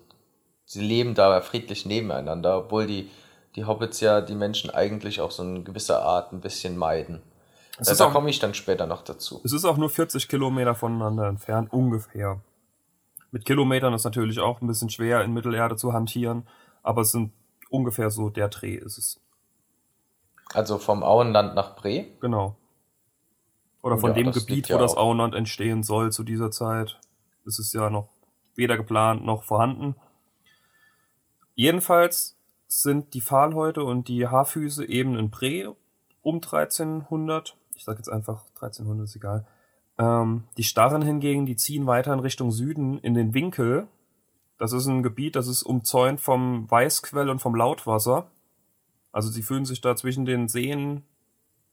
[0.65, 3.11] sie leben da friedlich nebeneinander, obwohl die,
[3.57, 7.21] die Hobbits ja die Menschen eigentlich auch so in gewisser Art ein bisschen meiden.
[7.79, 9.41] Es Äh, da komme ich dann später noch dazu.
[9.45, 12.41] Es ist auch nur 40 Kilometer voneinander entfernt, ungefähr.
[13.33, 16.47] Mit Kilometern ist natürlich auch ein bisschen schwer in Mittelerde zu hantieren,
[16.83, 17.33] aber es sind
[17.71, 19.21] ungefähr so der Dreh ist es.
[20.53, 22.07] Also vom Auenland nach Bre.
[22.21, 22.57] Genau.
[23.83, 24.97] Oder von Ja, dem Gebiet, liegt wo ja das.
[24.97, 27.01] Auenland entstehen soll zu dieser Zeit.
[27.45, 28.11] ist es ja noch
[28.55, 29.97] weder geplant noch vorhanden.
[31.55, 32.37] Jedenfalls
[32.69, 35.75] sind die Pfahlhäute und die Haarfüße eben in Bre
[36.23, 37.57] um 1300.
[37.75, 39.47] Ich sag jetzt einfach 1300, ist egal.
[40.03, 43.87] Ähm, die Starren hingegen, die ziehen weiter in Richtung Süden in den Winkel.
[44.59, 48.27] Das ist ein Gebiet, das ist umzäunt vom Weißquell und vom Lautwasser.
[49.13, 51.05] Also sie fühlen sich da zwischen den Seen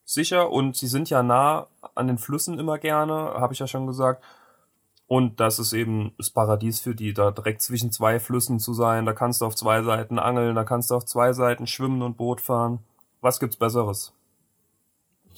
[0.05, 3.87] sicher und sie sind ja nah an den Flüssen immer gerne, habe ich ja schon
[3.87, 4.23] gesagt.
[5.07, 9.07] Und das ist eben das Paradies für die, da direkt zwischen zwei Flüssen zu sein.
[9.07, 12.17] Da kannst du auf zwei Seiten angeln, da kannst du auf zwei Seiten schwimmen und
[12.17, 12.77] Boot fahren.
[13.21, 14.13] Was gibt's Besseres?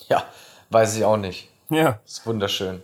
[0.09, 0.25] Ja,
[0.71, 1.47] weiß ich auch nicht.
[1.71, 1.99] Ja.
[2.05, 2.83] Ist wunderschön.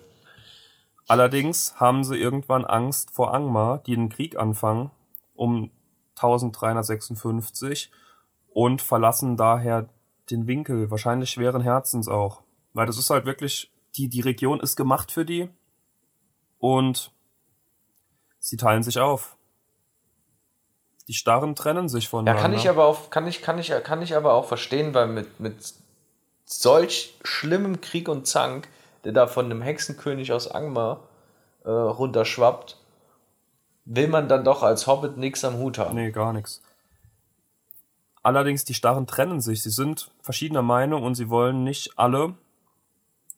[1.07, 4.91] Allerdings haben sie irgendwann Angst vor Angmar, die den Krieg anfangen,
[5.35, 5.71] um
[6.15, 7.91] 1356
[8.53, 9.87] und verlassen daher
[10.31, 12.41] den Winkel, wahrscheinlich schweren Herzens auch.
[12.73, 15.49] Weil das ist halt wirklich, die, die Region ist gemacht für die
[16.59, 17.11] und
[18.39, 19.37] sie teilen sich auf.
[21.07, 22.41] Die Starren trennen sich Ja, voneinander.
[22.41, 25.39] kann ich aber auch, kann ich, kann ich, kann ich aber auch verstehen, weil mit,
[25.39, 25.55] mit
[26.43, 28.67] solch schlimmem Krieg und Zank,
[29.07, 31.07] der da von einem Hexenkönig aus Angmar
[31.63, 32.77] äh, runterschwappt,
[33.85, 35.95] will man dann doch als Hobbit nichts am Hut haben.
[35.95, 36.61] Nee, gar nichts.
[38.21, 39.63] Allerdings, die Starren trennen sich.
[39.63, 42.35] Sie sind verschiedener Meinung und sie wollen nicht alle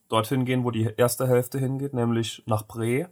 [0.08, 3.08] dorthin gehen, wo die erste Hälfte hingeht, nämlich nach Bre.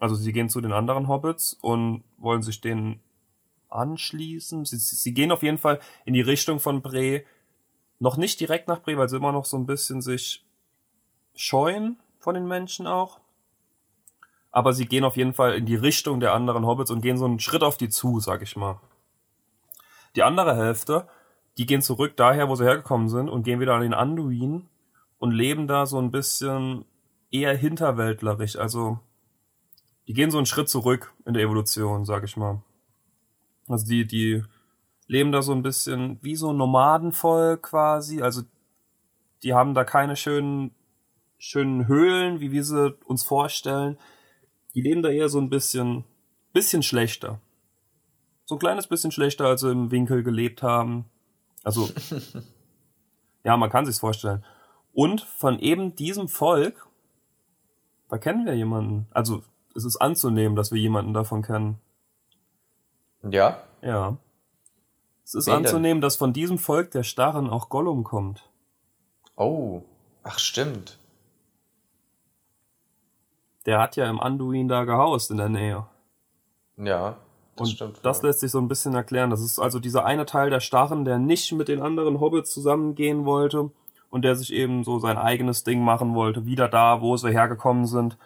[0.00, 2.98] Also sie gehen zu den anderen Hobbits und wollen sich denen
[3.68, 4.64] anschließen.
[4.64, 7.22] Sie, sie gehen auf jeden Fall in die Richtung von Bre.
[8.00, 10.44] Noch nicht direkt nach Bre, weil sie immer noch so ein bisschen sich
[11.40, 13.18] scheuen von den Menschen auch.
[14.50, 17.24] Aber sie gehen auf jeden Fall in die Richtung der anderen Hobbits und gehen so
[17.24, 18.78] einen Schritt auf die zu, sag ich mal.
[20.16, 21.08] Die andere Hälfte,
[21.56, 24.68] die gehen zurück daher, wo sie hergekommen sind und gehen wieder an den Anduin
[25.18, 26.84] und leben da so ein bisschen
[27.30, 28.56] eher hinterwäldlerisch.
[28.56, 28.98] Also
[30.06, 32.60] die gehen so einen Schritt zurück in der Evolution, sag ich mal.
[33.68, 34.42] Also die, die
[35.06, 38.20] leben da so ein bisschen wie so ein Nomadenvolk quasi.
[38.20, 38.42] Also
[39.42, 40.74] die haben da keine schönen,
[41.40, 43.98] schönen Höhlen, wie wir sie uns vorstellen.
[44.74, 46.04] Die leben da eher so ein bisschen,
[46.52, 47.40] bisschen schlechter.
[48.44, 51.06] So ein kleines bisschen schlechter, als sie im Winkel gelebt haben.
[51.64, 51.88] Also,
[53.44, 54.44] ja, man kann sich's vorstellen.
[54.92, 56.86] Und von eben diesem Volk,
[58.10, 59.06] da kennen wir jemanden.
[59.10, 59.42] Also,
[59.74, 61.80] es ist anzunehmen, dass wir jemanden davon kennen.
[63.22, 63.62] Ja?
[63.80, 64.18] Ja.
[65.24, 68.50] Es ist Wen anzunehmen, dass von diesem Volk der Starren auch Gollum kommt.
[69.36, 69.82] Oh.
[70.22, 70.99] Ach, stimmt.
[73.66, 75.86] Der hat ja im Anduin da gehaust in der Nähe.
[76.76, 77.16] Ja.
[77.56, 77.98] Das Und stimmt.
[78.02, 78.28] das wohl.
[78.28, 79.30] lässt sich so ein bisschen erklären.
[79.30, 83.24] Das ist also dieser eine Teil der Starren, der nicht mit den anderen Hobbits zusammengehen
[83.26, 83.70] wollte
[84.08, 87.86] und der sich eben so sein eigenes Ding machen wollte, wieder da, wo sie hergekommen
[87.86, 88.16] sind.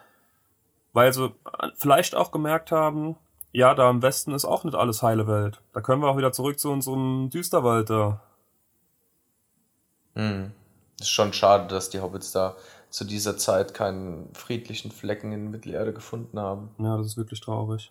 [0.92, 1.34] Weil sie
[1.76, 3.16] vielleicht auch gemerkt haben,
[3.50, 5.60] ja, da im Westen ist auch nicht alles heile Welt.
[5.72, 8.20] Da können wir auch wieder zurück zu unserem Düsterwald da.
[10.14, 10.52] Hm.
[11.00, 12.54] Ist schon schade, dass die Hobbits da
[12.94, 16.70] zu dieser Zeit keinen friedlichen Flecken in Mittelerde gefunden haben.
[16.78, 17.90] Ja, das ist wirklich traurig.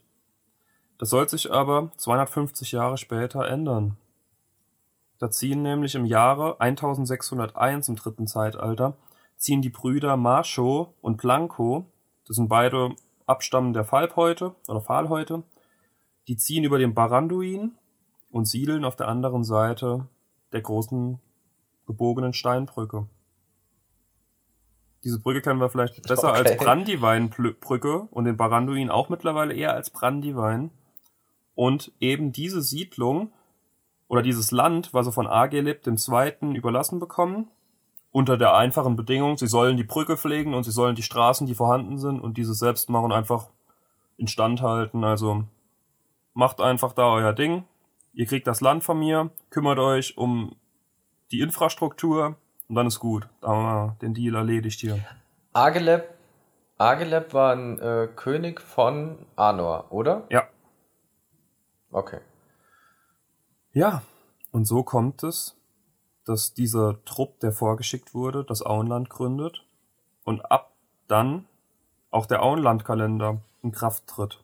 [0.98, 3.98] Das soll sich aber 250 Jahre später ändern.
[5.20, 8.96] Da ziehen nämlich im Jahre 1601 im dritten Zeitalter,
[9.36, 11.86] ziehen die Brüder Marsho und Blanco,
[12.26, 15.44] das sind beide Abstammen der Falbhäute oder Pfahlhäute,
[16.30, 17.74] die ziehen über den Baranduin
[18.32, 20.08] und siedeln auf der anderen Seite
[20.54, 21.20] der großen
[21.88, 23.06] gebogenen Steinbrücke.
[25.04, 26.40] Diese Brücke kennen wir vielleicht besser Okay.
[26.40, 30.70] als Brandywine-Brücke und den Baranduin auch mittlerweile eher als Brandywine.
[31.56, 33.32] Und eben diese Siedlung
[34.08, 37.48] oder dieses Land, was sie von Agelib dem Zweiten überlassen bekommen,
[38.12, 41.56] unter der einfachen Bedingung, sie sollen die Brücke pflegen und sie sollen die Straßen, die
[41.56, 43.50] vorhanden sind und diese selbst machen, einfach
[44.18, 45.04] instand halten.
[45.04, 45.46] Also
[46.34, 47.66] macht einfach da euer Ding.
[48.14, 50.56] Ihr kriegt das Land von mir, kümmert euch um
[51.32, 52.36] die Infrastruktur
[52.68, 53.28] und dann ist gut.
[53.42, 55.00] Da haben wir den Deal erledigt hier.
[55.54, 56.10] Ageleb,
[56.78, 60.24] Ageleb war ein äh, König von Anor, oder?
[60.30, 60.48] Ja.
[61.92, 62.20] Okay.
[63.72, 64.02] Ja,
[64.52, 65.56] und so kommt es,
[66.26, 69.66] dass dieser Trupp, der vorgeschickt wurde, das Auenland gründet
[70.24, 70.74] und ab
[71.08, 71.46] dann
[72.12, 74.44] auch der Auenlandkalender in Kraft tritt.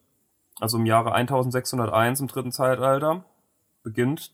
[0.59, 3.23] Also im Jahre 1601 im dritten Zeitalter
[3.83, 4.33] beginnt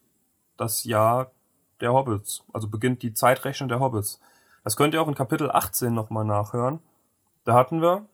[0.58, 1.32] das Jahr
[1.81, 4.19] der Hobbits, also beginnt die Zeitrechnung der Hobbits.
[4.63, 6.79] Das könnt ihr auch in Kapitel 18 nochmal nachhören.
[7.43, 8.05] Da hatten wir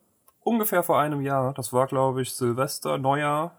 [0.42, 3.52] ungefähr vor einem Jahr, das war glaube ich Silvester, Neujahr,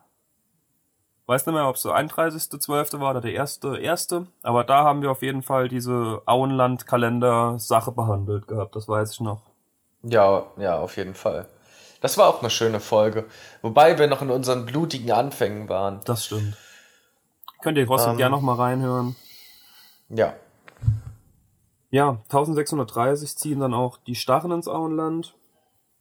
[1.27, 3.01] weiß nicht mehr, ob es der 31.12.
[3.01, 8.49] war oder der erste, erste, aber da haben wir auf jeden Fall diese Auenland-Kalender-Sache behandelt
[8.49, 9.43] gehabt, das weiß ich noch.
[10.03, 11.47] Ja, ja, auf jeden Fall.
[12.01, 13.27] Das war auch eine schöne Folge.
[13.63, 16.01] Wobei wir noch in unseren blutigen Anfängen waren.
[16.05, 16.57] Das stimmt.
[17.63, 18.17] Könnt ihr trotzdem Ähm.
[18.19, 19.15] gerne noch mal reinhören.
[20.13, 20.35] Ja.
[21.91, 25.35] Ja, 1630 ziehen dann auch die Starren ins Auenland,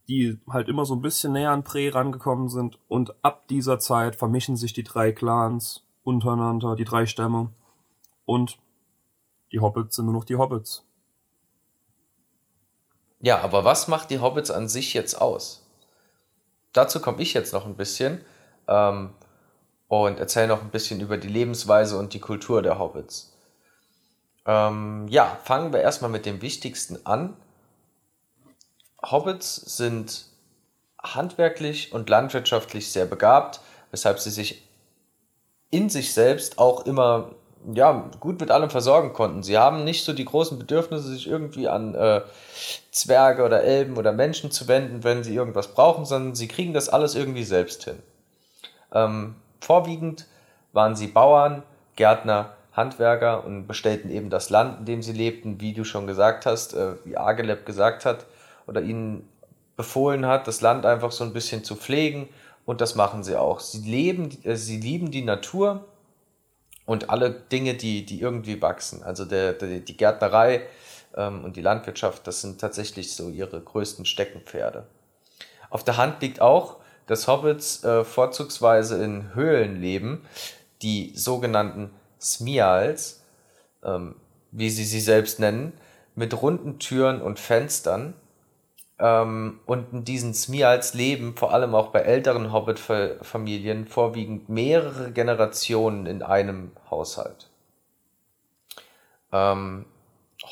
[0.07, 2.77] die halt immer so ein bisschen näher an Pre rangekommen sind.
[2.87, 7.49] Und ab dieser Zeit vermischen sich die drei Clans untereinander, die drei Stämme.
[8.25, 8.57] Und
[9.51, 10.85] die Hobbits sind nur noch die Hobbits.
[13.21, 15.67] Ja, aber was macht die Hobbits an sich jetzt aus?
[16.73, 18.21] Dazu komme ich jetzt noch ein bisschen
[18.67, 19.11] ähm,
[19.87, 23.30] und erzähle noch ein bisschen über die Lebensweise und die Kultur der Hobbits.
[24.45, 27.35] Ähm, ja, fangen wir erstmal mit dem Wichtigsten an.
[29.01, 30.25] Hobbits sind
[31.01, 34.67] handwerklich und landwirtschaftlich sehr begabt, weshalb sie sich
[35.71, 37.31] in sich selbst auch immer
[37.73, 39.43] ja, gut mit allem versorgen konnten.
[39.43, 42.21] Sie haben nicht so die großen Bedürfnisse, sich irgendwie an äh,
[42.91, 46.89] Zwerge oder Elben oder Menschen zu wenden, wenn sie irgendwas brauchen, sondern sie kriegen das
[46.89, 47.99] alles irgendwie selbst hin.
[48.91, 50.25] Ähm, vorwiegend
[50.73, 51.63] waren sie Bauern,
[51.95, 56.45] Gärtner, Handwerker und bestellten eben das Land, in dem sie lebten, wie du schon gesagt
[56.45, 58.25] hast, äh, wie Ageleb gesagt hat
[58.67, 59.27] oder ihnen
[59.75, 62.29] befohlen hat, das Land einfach so ein bisschen zu pflegen
[62.65, 63.59] und das machen sie auch.
[63.59, 65.85] Sie leben, äh, sie lieben die Natur
[66.85, 69.03] und alle Dinge, die, die irgendwie wachsen.
[69.03, 70.61] Also der, der, die Gärtnerei
[71.15, 74.85] ähm, und die Landwirtschaft, das sind tatsächlich so ihre größten Steckenpferde.
[75.69, 80.25] Auf der Hand liegt auch, dass Hobbits äh, vorzugsweise in Höhlen leben,
[80.81, 83.23] die sogenannten Smials,
[83.83, 84.15] ähm,
[84.51, 85.73] wie sie sie selbst nennen,
[86.15, 88.13] mit runden Türen und Fenstern.
[88.99, 96.05] Ähm, und in diesen Smials leben vor allem auch bei älteren Hobbit-Familien vorwiegend mehrere Generationen
[96.05, 97.49] in einem Haushalt.
[99.31, 99.85] Ähm,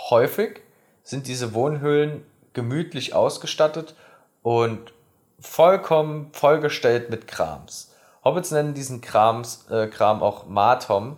[0.10, 0.62] häufig
[1.04, 3.96] sind diese Wohnhöhlen gemütlich ausgestattet
[4.42, 4.94] und
[5.40, 7.94] vollkommen vollgestellt mit Krams.
[8.24, 11.18] Hobbits nennen diesen Krams, äh, Kram auch Matom.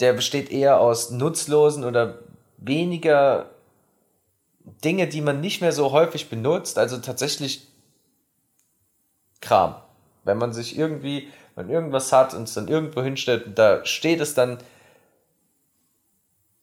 [0.00, 2.18] Der besteht eher aus nutzlosen oder
[2.56, 3.50] weniger
[4.84, 7.68] Dinge, die man nicht mehr so häufig benutzt, also tatsächlich
[9.40, 9.76] Kram.
[10.24, 14.34] Wenn man sich irgendwie, wenn irgendwas hat und es dann irgendwo hinstellt, da steht es
[14.34, 14.58] dann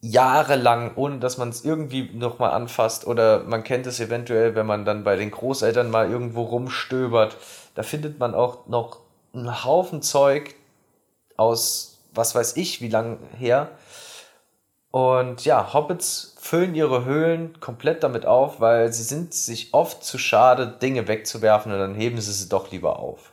[0.01, 3.05] jahrelang, ohne dass man es irgendwie nochmal anfasst.
[3.05, 7.37] Oder man kennt es eventuell, wenn man dann bei den Großeltern mal irgendwo rumstöbert.
[7.75, 8.99] Da findet man auch noch
[9.33, 10.55] einen Haufen Zeug
[11.37, 13.69] aus, was weiß ich, wie lang her.
[14.91, 20.17] Und ja, Hobbits füllen ihre Höhlen komplett damit auf, weil sie sind sich oft zu
[20.17, 23.31] schade, Dinge wegzuwerfen und dann heben sie sie doch lieber auf.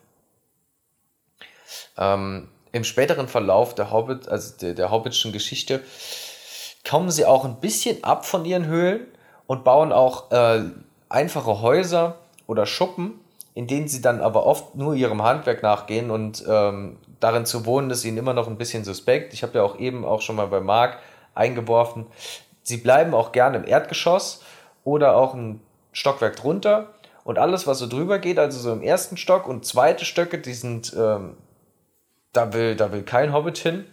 [1.97, 5.83] Ähm, Im späteren Verlauf der Hobbit, also der, der Hobbitschen Geschichte,
[6.89, 9.09] kommen sie auch ein bisschen ab von ihren Höhlen
[9.49, 10.63] und bauen auch äh,
[11.09, 13.19] einfache Häuser oder Schuppen,
[13.55, 17.91] in denen sie dann aber oft nur ihrem Handwerk nachgehen und ähm, darin zu wohnen
[17.91, 19.33] ist ihnen immer noch ein bisschen suspekt.
[19.35, 20.99] Ich habe ja auch eben auch schon mal bei Marc
[21.35, 22.07] eingeworfen.
[22.63, 24.43] Sie bleiben auch gerne im Erdgeschoss
[24.85, 25.61] oder auch ein
[25.93, 30.05] Stockwerk drunter und alles, was so drüber geht, also so im ersten Stock und zweite
[30.05, 31.37] Stöcke, die sind, ähm,
[32.33, 33.85] da will, da will kein Hobbit hin.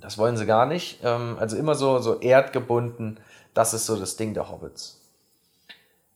[0.00, 1.00] Das wollen sie gar nicht.
[1.04, 3.18] Ähm, also immer so, so erdgebunden.
[3.54, 5.00] Das ist so das Ding der Hobbits.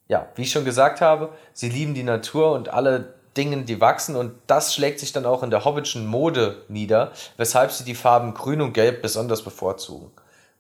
[0.09, 4.17] Ja, wie ich schon gesagt habe, sie lieben die Natur und alle Dinge, die wachsen
[4.17, 8.35] und das schlägt sich dann auch in der hobbitschen Mode nieder, weshalb sie die Farben
[8.35, 10.11] Grün und Gelb besonders bevorzugen.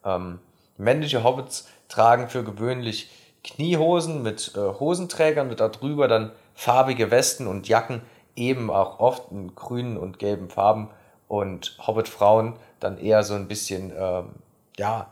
[0.04, 0.38] Ähm,
[0.76, 3.10] männliche Hobbits tragen für gewöhnlich
[3.42, 8.02] Kniehosen mit äh, Hosenträgern und darüber dann farbige Westen und Jacken,
[8.36, 10.90] eben auch oft in grünen und gelben Farben
[11.28, 14.30] und Hobbit-Frauen dann eher so ein bisschen, ähm,
[14.76, 15.06] ja,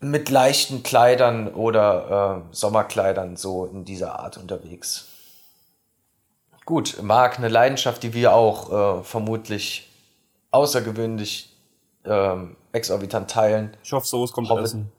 [0.00, 5.09] mit leichten Kleidern oder äh, Sommerkleidern so in dieser Art unterwegs.
[6.64, 9.88] Gut, Marc, eine Leidenschaft, die wir auch äh, vermutlich
[10.50, 11.56] außergewöhnlich
[12.04, 13.76] ähm, exorbitant teilen.
[13.82, 14.64] Ich hoffe, so es kommt Hobbit.
[14.64, 14.92] Essen.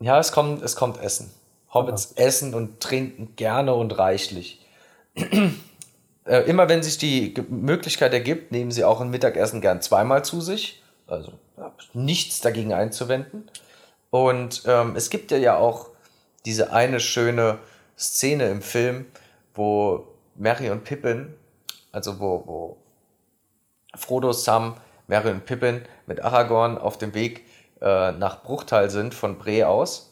[0.00, 1.30] Ja, es kommt, es kommt Essen.
[1.72, 2.22] Hobbits okay.
[2.22, 4.64] essen und trinken gerne und reichlich.
[6.24, 10.40] äh, immer wenn sich die Möglichkeit ergibt, nehmen sie auch ein Mittagessen gern zweimal zu
[10.40, 10.82] sich.
[11.06, 13.50] Also ja, nichts dagegen einzuwenden.
[14.10, 15.88] Und ähm, es gibt ja, ja auch
[16.46, 17.58] diese eine schöne
[17.98, 19.06] Szene im Film,
[19.54, 21.34] wo Mary und Pippin,
[21.92, 22.76] also wo, wo
[23.96, 24.74] Frodo, Sam,
[25.06, 27.44] Mary und Pippin mit Aragorn auf dem Weg
[27.80, 30.10] äh, nach Bruchtal sind von Bre aus.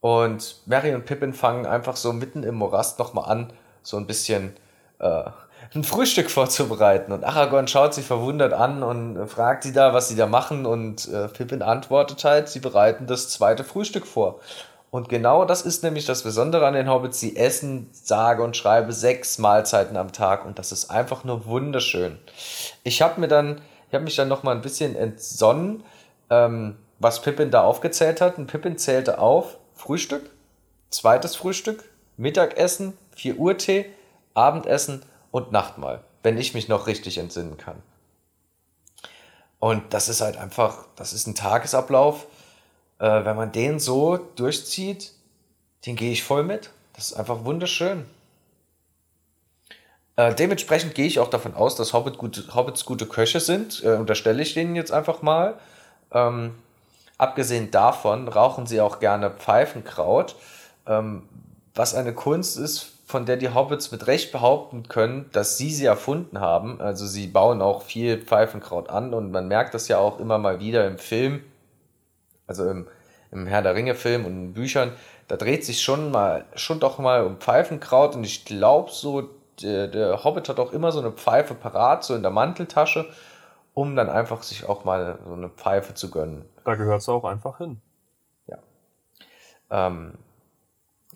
[0.00, 4.54] Und Mary und Pippin fangen einfach so mitten im Morast nochmal an, so ein bisschen
[4.98, 5.24] äh,
[5.74, 7.12] ein Frühstück vorzubereiten.
[7.12, 10.66] Und Aragorn schaut sie verwundert an und fragt sie da, was sie da machen.
[10.66, 14.40] Und äh, Pippin antwortet halt, sie bereiten das zweite Frühstück vor.
[14.94, 17.18] Und genau das ist nämlich das Besondere an den Hobbits.
[17.18, 20.46] Sie essen, sage und schreibe, sechs Mahlzeiten am Tag.
[20.46, 22.16] Und das ist einfach nur wunderschön.
[22.84, 25.82] Ich habe mir dann, ich habe mich dann noch mal ein bisschen entsonnen,
[26.30, 28.38] ähm, was Pippin da aufgezählt hat.
[28.38, 30.30] Und Pippin zählte auf Frühstück,
[30.90, 31.82] zweites Frühstück,
[32.16, 33.86] Mittagessen, 4 Uhr Tee,
[34.34, 35.02] Abendessen
[35.32, 37.82] und Nachtmahl, wenn ich mich noch richtig entsinnen kann.
[39.58, 42.28] Und das ist halt einfach, das ist ein Tagesablauf.
[43.04, 45.12] Äh, wenn man den so durchzieht,
[45.84, 46.70] den gehe ich voll mit.
[46.94, 48.06] Das ist einfach wunderschön.
[50.16, 53.84] Äh, dementsprechend gehe ich auch davon aus, dass Hobbit gute, Hobbits gute Köche sind.
[53.84, 55.58] Äh, unterstelle ich denen jetzt einfach mal.
[56.12, 56.54] Ähm,
[57.18, 60.36] abgesehen davon rauchen sie auch gerne Pfeifenkraut,
[60.86, 61.28] ähm,
[61.74, 65.84] was eine Kunst ist, von der die Hobbits mit Recht behaupten können, dass sie sie
[65.84, 66.80] erfunden haben.
[66.80, 70.58] Also sie bauen auch viel Pfeifenkraut an und man merkt das ja auch immer mal
[70.58, 71.44] wieder im Film,
[72.46, 72.86] also im,
[73.34, 74.92] im Herr der Ringe Film und in Büchern.
[75.28, 79.30] Da dreht sich schon mal, schon doch mal um Pfeifenkraut und ich glaube so,
[79.62, 83.06] der, der Hobbit hat auch immer so eine Pfeife parat, so in der Manteltasche,
[83.72, 86.44] um dann einfach sich auch mal so eine Pfeife zu gönnen.
[86.64, 87.80] Da gehört es auch einfach hin.
[88.46, 88.58] Ja.
[89.70, 90.14] Ähm,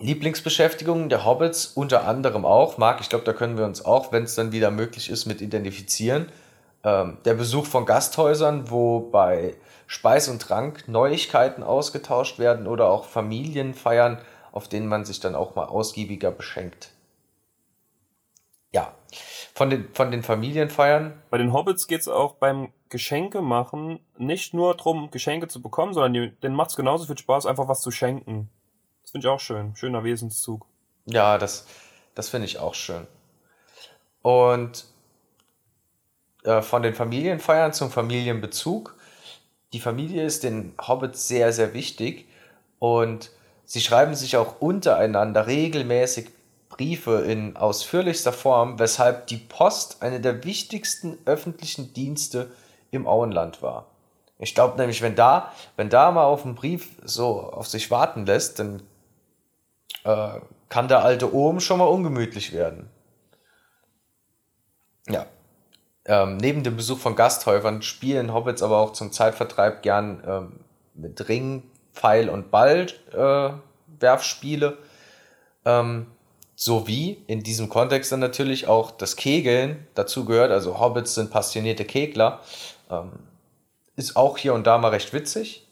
[0.00, 4.22] Lieblingsbeschäftigungen der Hobbits unter anderem auch, Marc, ich glaube, da können wir uns auch, wenn
[4.24, 6.28] es dann wieder möglich ist, mit identifizieren.
[6.84, 9.54] Ähm, der Besuch von Gasthäusern, wo bei
[9.86, 14.20] Speis und Trank Neuigkeiten ausgetauscht werden oder auch Familienfeiern,
[14.52, 16.90] auf denen man sich dann auch mal ausgiebiger beschenkt.
[19.58, 21.20] Von den, von den Familienfeiern?
[21.30, 26.14] Bei den Hobbits geht's auch beim Geschenke machen nicht nur darum, Geschenke zu bekommen, sondern
[26.14, 28.50] die, denen macht's genauso viel Spaß, einfach was zu schenken.
[29.02, 29.74] Das finde ich auch schön.
[29.74, 30.64] Schöner Wesenszug.
[31.06, 31.66] Ja, das,
[32.14, 33.08] das finde ich auch schön.
[34.22, 34.84] Und
[36.48, 38.96] äh, von den Familienfeiern zum Familienbezug.
[39.74, 42.26] Die Familie ist den Hobbits sehr, sehr wichtig
[42.78, 43.30] und
[43.66, 46.30] sie schreiben sich auch untereinander regelmäßig
[46.70, 52.50] Briefe in ausführlichster Form, weshalb die Post eine der wichtigsten öffentlichen Dienste
[52.92, 53.90] im Auenland war.
[54.38, 58.24] Ich glaube nämlich, wenn da, wenn da mal auf einen Brief so auf sich warten
[58.24, 58.82] lässt, dann
[60.04, 60.40] äh,
[60.70, 62.88] kann der alte Ohm schon mal ungemütlich werden.
[65.08, 65.26] Ja.
[66.08, 70.60] Ähm, neben dem Besuch von Gasthäufern spielen Hobbits aber auch zum Zeitvertreib gern ähm,
[70.94, 73.50] mit Ring, Pfeil und Ball äh,
[74.00, 74.78] Werfspiele.
[75.64, 76.06] Ähm,
[76.56, 80.50] sowie in diesem Kontext dann natürlich auch das Kegeln dazu gehört.
[80.50, 82.40] Also Hobbits sind passionierte Kegler.
[82.90, 83.12] Ähm,
[83.94, 85.68] ist auch hier und da mal recht witzig.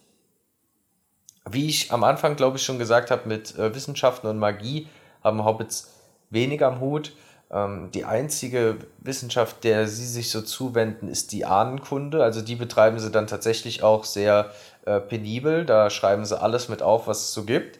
[1.48, 4.86] Wie ich am Anfang, glaube ich, schon gesagt habe, mit äh, Wissenschaften und Magie
[5.24, 5.92] haben Hobbits
[6.30, 7.12] weniger am Hut.
[7.50, 12.22] Ähm, die einzige Wissenschaft, der sie sich so zuwenden, ist die Ahnenkunde.
[12.22, 14.50] Also die betreiben sie dann tatsächlich auch sehr
[14.84, 15.64] äh, penibel.
[15.64, 17.78] Da schreiben sie alles mit auf, was es so gibt.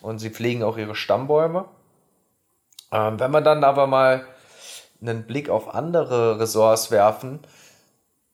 [0.00, 1.66] Und sie pflegen auch ihre Stammbäume.
[2.92, 4.24] Ähm, wenn wir dann aber mal
[5.00, 7.40] einen Blick auf andere Ressorts werfen,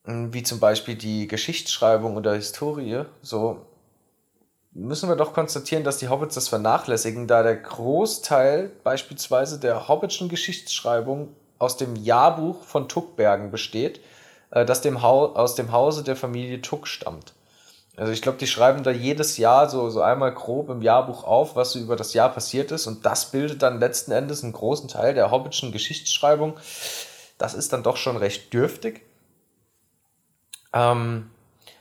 [0.05, 3.67] wie zum Beispiel die Geschichtsschreibung oder Historie, so
[4.75, 10.29] müssen wir doch konstatieren, dass die Hobbits das vernachlässigen, da der Großteil beispielsweise der Hobbitschen
[10.29, 14.01] Geschichtsschreibung aus dem Jahrbuch von Tuckbergen besteht,
[14.51, 17.35] äh, das dem aus dem Hause der Familie Tuck stammt.
[17.97, 21.57] Also ich glaube, die schreiben da jedes Jahr so, so einmal grob im Jahrbuch auf,
[21.57, 22.87] was so über das Jahr passiert ist.
[22.87, 26.55] Und das bildet dann letzten Endes einen großen Teil der Hobbitschen Geschichtsschreibung.
[27.37, 29.03] Das ist dann doch schon recht dürftig.
[30.73, 31.31] Ähm,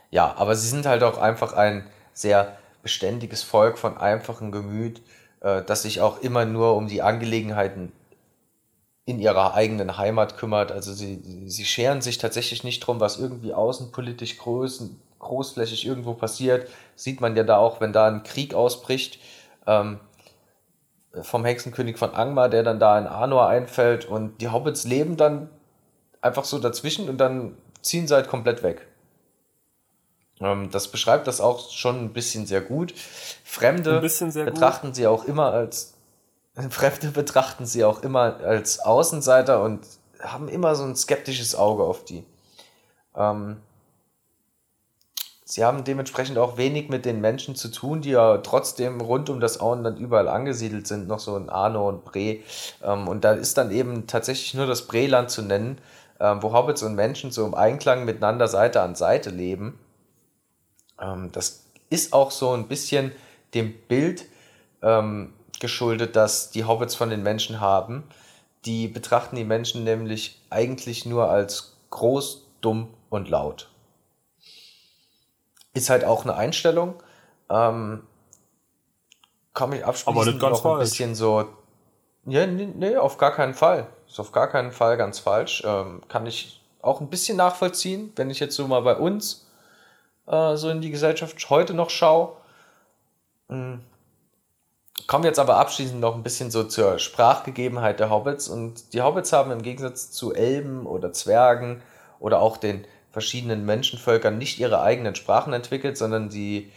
[0.10, 5.02] ja, aber sie sind halt auch einfach ein sehr beständiges Volk von einfachem Gemüt,
[5.42, 7.92] äh, das sich auch immer nur um die Angelegenheiten
[9.06, 10.72] in ihrer eigenen Heimat kümmert.
[10.72, 16.68] Also sie, sie scheren sich tatsächlich nicht drum, was irgendwie außenpolitisch groß, großflächig irgendwo passiert.
[16.96, 19.20] Sieht man ja da auch, wenn da ein Krieg ausbricht.
[19.68, 20.00] Ähm,
[21.22, 25.50] vom Hexenkönig von Angmar, der dann da in Arnor einfällt und die Hobbits leben dann
[26.22, 28.88] einfach so dazwischen und dann ziehen sie halt komplett weg.
[30.42, 32.94] Ähm, das beschreibt das auch schon ein bisschen sehr gut.
[33.44, 34.96] Fremde sehr betrachten gut.
[34.96, 35.94] sie auch immer als
[36.70, 39.82] Fremde betrachten sie auch immer als Außenseiter und
[40.20, 42.24] haben immer so ein skeptisches Auge auf die.
[43.16, 43.58] Ähm,
[45.46, 49.40] sie haben dementsprechend auch wenig mit den Menschen zu tun, die ja trotzdem rund um
[49.40, 52.40] das Auenland überall angesiedelt sind, noch so in Arno und Bre.
[52.84, 55.78] Ähm, und da ist dann eben tatsächlich nur das Breland zu nennen,
[56.20, 59.80] ähm, wo Hobbits und Menschen so im Einklang miteinander Seite an Seite leben.
[61.02, 63.12] Ähm, das ist auch so ein bisschen
[63.54, 64.26] dem Bild
[64.82, 68.04] ähm, geschuldet, das die Hobbits von den Menschen haben.
[68.66, 73.70] Die betrachten die Menschen nämlich eigentlich nur als groß, dumm und laut.
[75.74, 76.96] Ist halt auch eine Einstellung.
[77.50, 78.04] Ähm,
[79.54, 81.48] komme ich abschließend noch ein bisschen so.
[82.26, 83.88] Ja, nee, nee, auf gar keinen Fall.
[84.08, 85.64] Ist auf gar keinen Fall ganz falsch.
[85.66, 89.48] Ähm, kann ich auch ein bisschen nachvollziehen, wenn ich jetzt so mal bei uns
[90.28, 92.34] äh, so in die Gesellschaft heute noch schaue.
[93.48, 93.82] Mhm.
[95.08, 98.48] Kommen wir jetzt aber abschließend noch ein bisschen so zur Sprachgegebenheit der Hobbits.
[98.48, 101.82] Und die Hobbits haben im Gegensatz zu Elben oder Zwergen
[102.20, 106.72] oder auch den verschiedenen Menschenvölkern nicht ihre eigenen Sprachen entwickelt, sondern sie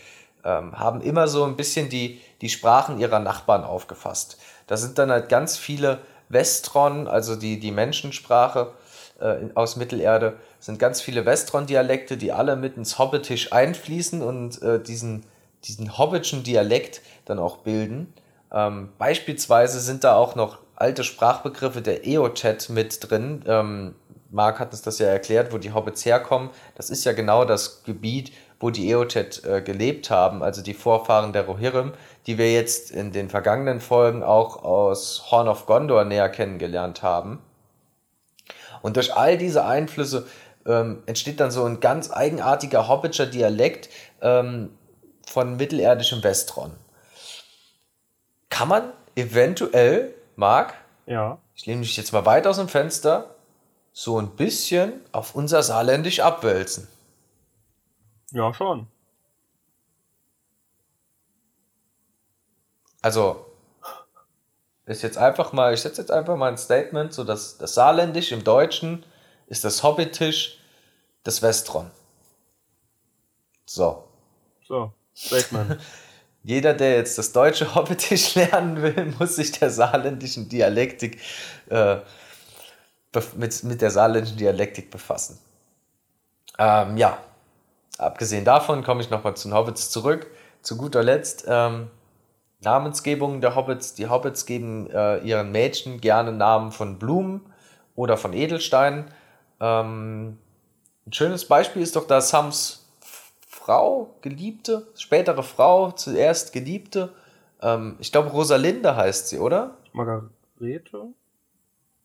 [0.44, 4.38] ähm, haben immer so ein bisschen die, die Sprachen ihrer Nachbarn aufgefasst.
[4.66, 8.72] Da sind dann halt ganz viele Westron, also die, die Menschensprache
[9.20, 10.34] äh, aus Mittelerde,
[10.64, 15.26] sind ganz viele Westron-Dialekte, die alle mit ins Hobbitisch einfließen und äh, diesen,
[15.64, 18.14] diesen Hobbitschen Dialekt dann auch bilden.
[18.50, 23.44] Ähm, beispielsweise sind da auch noch alte Sprachbegriffe der Eochat mit drin.
[23.46, 23.94] Ähm,
[24.30, 26.48] Marc hat uns das ja erklärt, wo die Hobbits herkommen.
[26.76, 31.34] Das ist ja genau das Gebiet, wo die Eochat äh, gelebt haben, also die Vorfahren
[31.34, 31.92] der Rohirrim,
[32.26, 37.42] die wir jetzt in den vergangenen Folgen auch aus Horn of Gondor näher kennengelernt haben.
[38.84, 40.26] Und durch all diese Einflüsse
[40.66, 43.88] ähm, entsteht dann so ein ganz eigenartiger Hobbitscher Dialekt
[44.20, 44.70] ähm,
[45.26, 46.72] von mittelerdischem Westron.
[48.48, 50.74] Kann man eventuell, Marc,
[51.06, 51.38] ja.
[51.54, 53.34] ich nehme mich jetzt mal weit aus dem Fenster,
[53.92, 56.88] so ein bisschen auf unser Saarländisch abwälzen.
[58.32, 58.88] Ja, schon.
[63.02, 63.46] Also,
[64.86, 68.32] ist jetzt einfach mal, ich setze jetzt einfach mal ein Statement, so dass das Saarländisch
[68.32, 69.04] im Deutschen
[69.46, 70.58] ist das Hobbitisch
[71.22, 71.90] das Westron.
[73.66, 74.04] So.
[74.66, 75.80] So, Statement.
[76.42, 81.18] Jeder, der jetzt das deutsche Hobbitisch lernen will, muss sich der saarländischen Dialektik
[81.70, 81.96] äh,
[83.36, 85.38] mit, mit der saarländischen Dialektik befassen.
[86.58, 87.18] Ähm, ja,
[87.98, 90.26] abgesehen davon komme ich nochmal zu den Hobbits zurück.
[90.62, 91.90] Zu guter Letzt ähm,
[92.60, 93.94] Namensgebung der Hobbits.
[93.94, 97.40] Die Hobbits geben äh, ihren Mädchen gerne Namen von Blumen
[97.94, 99.06] oder von Edelsteinen.
[99.60, 100.38] Ähm,
[101.06, 102.86] ein schönes Beispiel ist doch, dass Sams
[103.46, 107.14] Frau, Geliebte, spätere Frau, zuerst Geliebte,
[107.62, 109.78] ähm, ich glaube Rosalinde heißt sie, oder?
[109.92, 111.08] Margarete?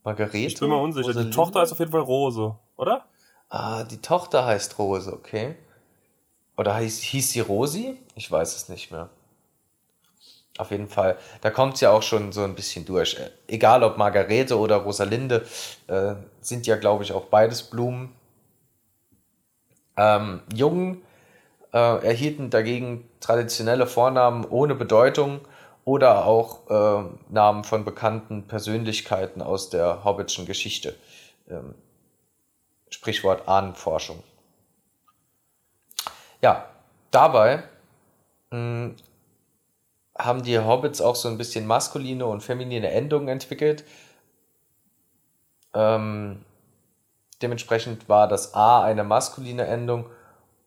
[0.04, 0.38] Margarete?
[0.38, 1.08] Ich bin mir unsicher.
[1.08, 1.32] Rosalinde?
[1.32, 3.06] Die Tochter ist auf jeden Fall Rose, oder?
[3.50, 5.56] Ah, die Tochter heißt Rose, okay.
[6.56, 7.98] Oder hieß, hieß sie Rosi?
[8.16, 9.10] Ich weiß es nicht mehr.
[10.60, 11.18] Auf jeden Fall.
[11.40, 13.16] Da kommt es ja auch schon so ein bisschen durch.
[13.48, 15.46] Egal ob Margarete oder Rosalinde,
[15.88, 18.14] äh, sind ja, glaube ich, auch beides Blumen.
[19.96, 21.02] Ähm, Jungen
[21.72, 25.40] äh, erhielten dagegen traditionelle Vornamen ohne Bedeutung
[25.86, 30.94] oder auch äh, Namen von bekannten Persönlichkeiten aus der Hobbitschen Geschichte.
[31.50, 31.74] Ähm,
[32.90, 34.22] Sprichwort Ahnenforschung.
[36.42, 36.66] Ja,
[37.12, 37.64] dabei
[38.52, 38.98] hm,
[40.20, 43.86] haben die Hobbits auch so ein bisschen maskuline und feminine Endungen entwickelt.
[45.74, 46.44] Ähm,
[47.42, 50.06] dementsprechend war das A eine maskuline Endung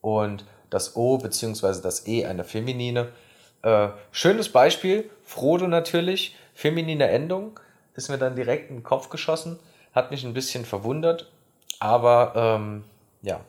[0.01, 1.83] und das O bzw.
[1.83, 3.09] das E eine feminine.
[3.63, 7.61] Äh, schönes Beispiel, Frodo natürlich, feminine Endung,
[7.95, 9.59] ist mir dann direkt in den Kopf geschossen,
[9.95, 11.31] hat mich ein bisschen verwundert,
[11.79, 12.85] aber ähm,
[13.21, 13.41] ja,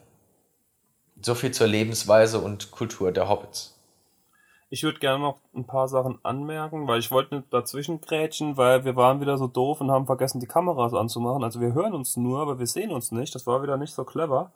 [1.21, 3.73] so viel zur Lebensweise und Kultur der Hobbits.
[4.73, 8.85] Ich würde gerne noch ein paar Sachen anmerken, weil ich wollte nicht dazwischen grätschen, weil
[8.85, 11.43] wir waren wieder so doof und haben vergessen, die Kameras anzumachen.
[11.43, 13.35] Also wir hören uns nur, aber wir sehen uns nicht.
[13.35, 14.51] Das war wieder nicht so clever.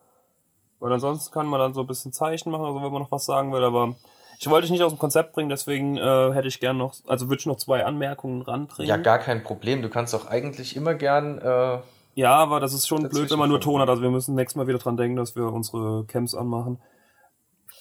[0.79, 3.27] Weil ansonsten kann man dann so ein bisschen Zeichen machen, also wenn man noch was
[3.27, 3.93] sagen will, aber
[4.39, 7.29] ich wollte dich nicht aus dem Konzept bringen, deswegen äh, hätte ich gern noch, also
[7.29, 8.89] würde ich noch zwei Anmerkungen ranbringen.
[8.89, 9.83] Ja, gar kein Problem.
[9.83, 11.37] Du kannst doch eigentlich immer gern.
[11.37, 11.77] Äh,
[12.15, 13.89] ja, aber das ist schon blöd, wenn man nur Ton hat.
[13.89, 16.79] Also wir müssen nächstes Mal wieder dran denken, dass wir unsere Camps anmachen.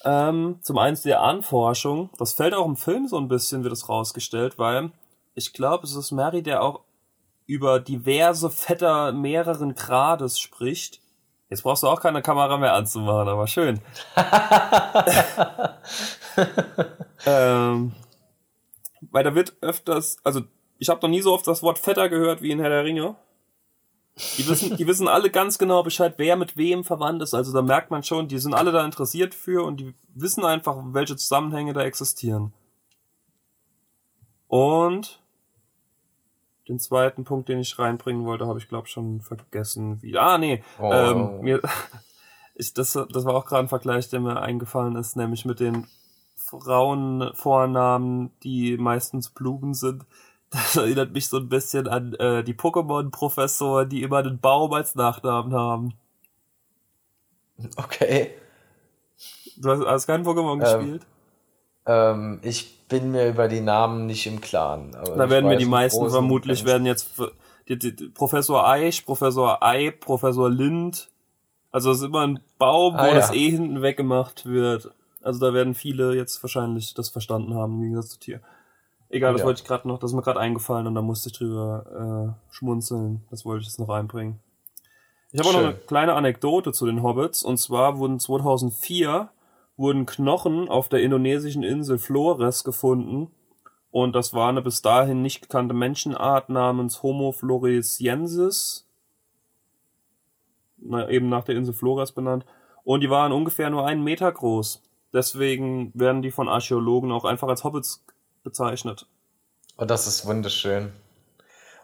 [0.04, 2.10] Ähm, zum einen der Anforschung.
[2.18, 4.92] Das fällt auch im Film so ein bisschen, wird es rausgestellt, weil
[5.34, 6.80] ich glaube, es ist Mary, der auch
[7.46, 11.00] über diverse Vetter mehreren Grades spricht.
[11.48, 13.80] Jetzt brauchst du auch keine Kamera mehr anzumachen, aber schön.
[17.26, 17.92] ähm,
[19.12, 20.42] weil da wird öfters, also
[20.78, 23.14] ich habe noch nie so oft das Wort Vetter gehört wie in Herr der Ringe.
[24.38, 27.34] Die wissen, die wissen alle ganz genau Bescheid, wer mit wem verwandt ist.
[27.34, 30.76] Also da merkt man schon, die sind alle da interessiert für und die wissen einfach,
[30.86, 32.54] welche Zusammenhänge da existieren.
[34.48, 35.22] Und
[36.68, 40.02] den zweiten Punkt, den ich reinbringen wollte, habe ich glaube schon vergessen.
[40.02, 40.64] Wie, ah, nee.
[40.80, 40.90] Oh.
[40.92, 41.60] Ähm, mir,
[42.54, 45.86] ich, das, das war auch gerade ein Vergleich, der mir eingefallen ist, nämlich mit den
[46.36, 50.04] Frauenvornamen, die meistens Blumen sind.
[50.50, 54.94] Das erinnert mich so ein bisschen an äh, die Pokémon-Professoren, die immer einen Baum als
[54.94, 55.94] Nachnamen haben.
[57.76, 58.30] Okay.
[59.56, 61.06] Du hast, hast keinen Pokémon ähm, gespielt?
[61.86, 64.92] Ähm, ich bin mir über die Namen nicht im Klaren.
[64.92, 67.10] da werden wir die meisten vermutlich werden jetzt
[67.68, 71.08] die, die, die, Professor Eich, Professor Ei, Professor Lind.
[71.72, 73.14] Also es ist immer ein Baum, ah, wo ja.
[73.14, 74.90] das E hinten weggemacht wird.
[75.22, 78.40] Also da werden viele jetzt wahrscheinlich das verstanden haben, im Gegensatz zu Tier.
[79.08, 79.46] Egal, das ja.
[79.46, 82.52] wollte ich gerade noch, das ist mir gerade eingefallen und da musste ich drüber äh,
[82.54, 83.24] schmunzeln.
[83.30, 84.40] Das wollte ich jetzt noch einbringen.
[85.32, 87.42] Ich habe auch noch eine kleine Anekdote zu den Hobbits.
[87.42, 89.28] Und zwar wurden 2004
[89.76, 93.30] wurden Knochen auf der indonesischen Insel Flores gefunden.
[93.90, 98.88] Und das war eine bis dahin nicht gekannte Menschenart namens Homo floresiensis.
[100.78, 102.44] Na, eben nach der Insel Flores benannt.
[102.84, 104.82] Und die waren ungefähr nur einen Meter groß.
[105.12, 108.04] Deswegen werden die von Archäologen auch einfach als Hobbits
[108.46, 109.06] bezeichnet.
[109.76, 110.92] Oh, das ist wunderschön.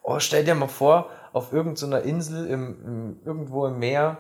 [0.04, 4.18] Oh, stell dir mal vor, auf irgendeiner Insel im, im, irgendwo im Meer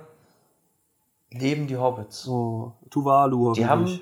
[1.30, 2.26] leben die Hobbits.
[2.26, 3.52] Oh, Tuvalu.
[3.52, 4.00] Die haben,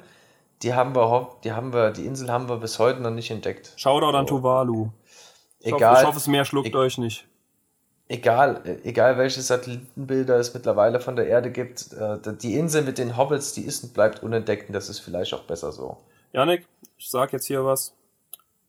[0.62, 3.74] die haben wir, die haben wir, die Insel haben wir bis heute noch nicht entdeckt.
[3.76, 4.88] Shoutout an Tuvalu.
[5.60, 5.90] Ich egal.
[5.90, 7.26] Hoffe, ich hoffe, das Meer schluckt e euch nicht.
[8.08, 13.16] Egal, egal welche Satellitenbilder es mittlerweile von der Erde gibt, äh, die Insel mit den
[13.16, 15.98] Hobbits, die ist und bleibt unentdeckt und das ist vielleicht auch besser so.
[16.32, 16.66] Janik,
[16.96, 17.94] ich sag jetzt hier was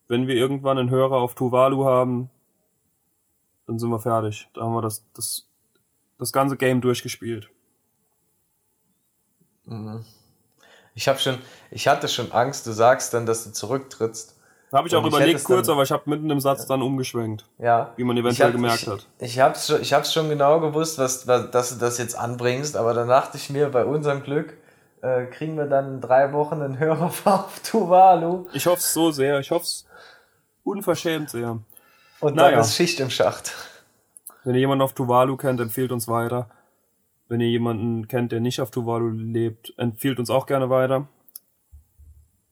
[0.07, 2.29] wenn wir irgendwann einen Hörer auf Tuvalu haben,
[3.67, 4.49] dann sind wir fertig.
[4.53, 5.47] Da haben wir das, das,
[6.17, 7.49] das ganze Game durchgespielt.
[9.65, 10.03] Mhm.
[10.93, 11.37] Ich habe schon,
[11.69, 14.35] ich hatte schon Angst, du sagst dann, dass du zurücktrittst
[14.73, 16.81] Habe ich auch ich überlegt es kurz, dann- aber ich habe mitten im Satz dann
[16.81, 17.45] umgeschwenkt.
[17.59, 17.93] Ja.
[17.95, 19.07] Wie man eventuell hab- gemerkt ich, hat.
[19.19, 22.75] Ich hab's schon, ich hab's schon genau gewusst, was, was, dass du das jetzt anbringst,
[22.75, 24.53] aber dann dachte ich mir, bei unserem Glück
[25.01, 29.11] äh, kriegen wir dann in drei Wochen einen Hörer auf Tuvalu Ich hoffe es so
[29.11, 29.39] sehr.
[29.39, 29.85] Ich hoffe es
[30.63, 31.59] unverschämt sehr.
[32.19, 32.51] und Naja.
[32.51, 33.53] dann ist Schicht im Schacht.
[34.43, 36.49] Wenn ihr jemanden auf Tuvalu kennt, empfehlt uns weiter.
[37.27, 41.07] Wenn ihr jemanden kennt, der nicht auf Tuvalu lebt, empfiehlt uns auch gerne weiter.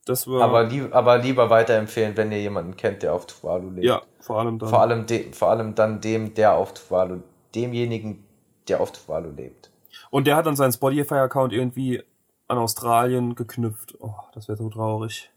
[0.05, 3.85] Das war Aber, lieb, aber lieber weiterempfehlen, wenn ihr jemanden kennt, der auf Tuvalu lebt.
[3.85, 4.69] ja vor allem dann.
[4.69, 7.21] Vor allem, de, vor allem dann dem, der auf Tuvalu,
[7.55, 8.23] demjenigen,
[8.67, 9.69] der auf Tuvalu lebt.
[10.11, 12.03] Und der hat dann seinen Spotify-Account irgendwie
[12.47, 13.95] an Australien geknüpft.
[13.99, 15.29] Oh, das wäre so traurig.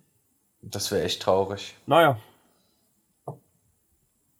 [0.63, 1.75] Das wäre echt traurig.
[1.87, 2.17] Naja.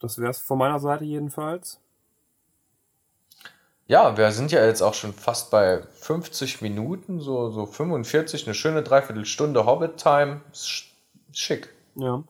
[0.03, 1.81] Das wär's von meiner Seite jedenfalls.
[3.87, 8.55] Ja, wir sind ja jetzt auch schon fast bei 50 Minuten, so, so 45, eine
[8.55, 10.41] schöne Dreiviertelstunde Hobbit-Time.
[11.33, 11.69] Schick.
[11.95, 12.25] Ja.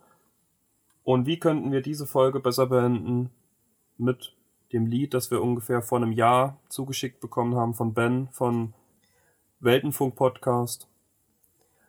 [1.05, 3.31] Und wie könnten wir diese Folge besser beenden
[3.97, 4.35] mit
[4.73, 8.73] dem Lied, das wir ungefähr vor einem Jahr zugeschickt bekommen haben von Ben von
[9.61, 10.89] Weltenfunk Podcast.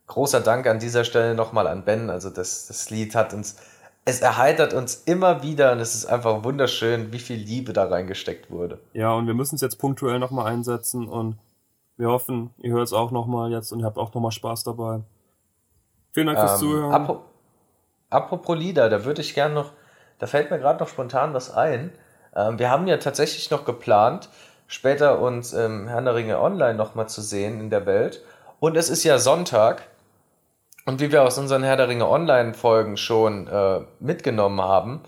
[0.07, 2.09] Großer Dank an dieser Stelle nochmal an Ben.
[2.09, 3.57] Also das, das Lied hat uns,
[4.05, 8.51] es erheitert uns immer wieder und es ist einfach wunderschön, wie viel Liebe da reingesteckt
[8.51, 8.79] wurde.
[8.93, 11.37] Ja, und wir müssen es jetzt punktuell nochmal einsetzen und
[11.95, 15.01] wir hoffen, ihr hört es auch nochmal jetzt und ihr habt auch nochmal Spaß dabei.
[16.11, 16.91] Vielen Dank fürs Ähm, Zuhören.
[16.91, 17.19] apro-
[18.09, 19.71] apropos Lieder, da würde ich gern noch,
[20.19, 21.91] da fällt mir gerade noch spontan was ein.
[22.35, 24.29] Ähm, wir haben ja tatsächlich noch geplant,
[24.67, 28.21] später uns ähm, Herrn der Ringe online nochmal zu sehen in der Welt.
[28.59, 29.83] Und es ist ja Sonntag.
[30.85, 35.01] Und wie wir aus unseren Herr der Ringe Online-Folgen schon äh, mitgenommen haben,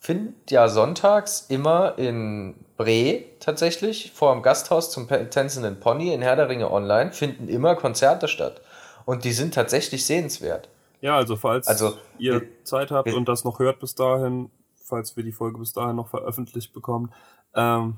[0.00, 6.34] findet ja sonntags immer in Bre tatsächlich vor dem Gasthaus zum tänzenden Pony in Herr
[6.34, 8.60] der Ringe Online finden immer Konzerte statt.
[9.04, 10.68] Und die sind tatsächlich sehenswert.
[11.00, 14.50] Ja, also falls Also, ihr wir- Zeit habt wir- und das noch hört bis dahin,
[14.74, 17.12] falls wir die Folge bis dahin noch veröffentlicht bekommen,
[17.54, 17.96] ähm,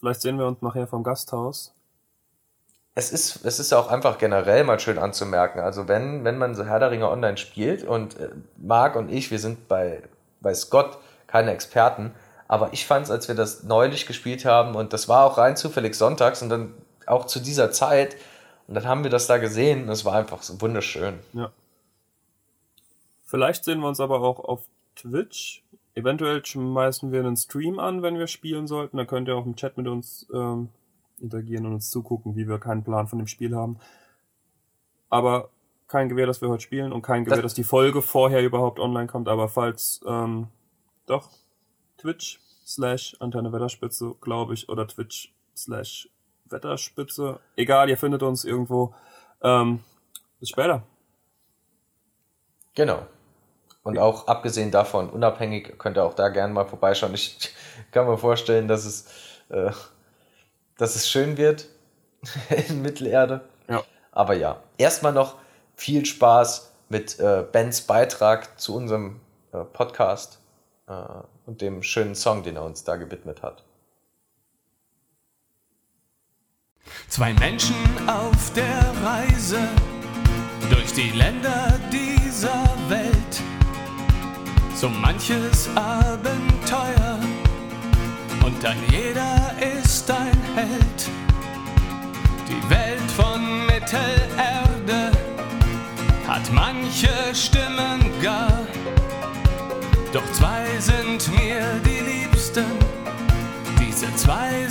[0.00, 1.74] vielleicht sehen wir uns nachher vom Gasthaus.
[2.94, 5.60] Es ist, es ist auch einfach generell mal schön anzumerken.
[5.60, 9.30] Also wenn, wenn man so Herr der Ringe online spielt und äh, Marc und ich,
[9.30, 10.02] wir sind bei,
[10.40, 12.14] bei Scott keine Experten,
[12.48, 15.56] aber ich fand es, als wir das neulich gespielt haben und das war auch rein
[15.56, 16.74] zufällig sonntags und dann
[17.06, 18.16] auch zu dieser Zeit
[18.68, 21.18] und dann haben wir das da gesehen und es war einfach so wunderschön.
[21.32, 21.50] Ja.
[23.24, 24.64] Vielleicht sehen wir uns aber auch auf
[24.96, 25.62] Twitch.
[25.94, 28.98] Eventuell schmeißen wir einen Stream an, wenn wir spielen sollten.
[28.98, 30.68] Da könnt ihr auch im Chat mit uns ähm,
[31.22, 33.78] interagieren und uns zugucken, wie wir keinen Plan von dem Spiel haben.
[35.08, 35.50] Aber
[35.88, 38.78] kein Gewehr, dass wir heute spielen und kein Gewehr, Das- dass die Folge vorher überhaupt
[38.80, 39.28] online kommt.
[39.28, 40.48] Aber falls, ähm,
[41.06, 41.30] doch,
[41.98, 46.08] Twitch slash Antenne Wetterspitze, glaube ich, oder Twitch slash
[46.46, 47.40] Wetterspitze.
[47.56, 48.94] Egal, ihr findet uns irgendwo.
[49.42, 49.80] Ähm,
[50.40, 50.82] bis später.
[52.74, 53.06] Genau.
[53.82, 57.14] Und auch abgesehen davon, unabhängig, könnt ihr auch da gerne mal vorbeischauen.
[57.14, 57.52] Ich
[57.90, 59.08] kann mir vorstellen, dass es,
[59.48, 59.70] äh,
[60.82, 61.68] dass es schön wird
[62.68, 63.42] in Mittelerde.
[63.68, 63.84] Ja.
[64.10, 65.36] Aber ja, erstmal noch
[65.76, 69.20] viel Spaß mit äh, Bens Beitrag zu unserem
[69.52, 70.40] äh, Podcast
[70.88, 70.92] äh,
[71.46, 73.62] und dem schönen Song, den er uns da gewidmet hat.
[77.08, 77.76] Zwei Menschen
[78.08, 79.60] auf der Reise
[80.68, 83.42] durch die Länder dieser Welt.
[84.74, 87.11] So manches Abenteuer
[88.44, 91.10] und ein jeder ist ein Held.
[92.48, 95.12] Die Welt von Mittelerde
[96.26, 98.66] hat manche Stimmen gar.
[100.12, 102.66] Doch zwei sind mir die Liebsten,
[103.80, 104.66] diese zwei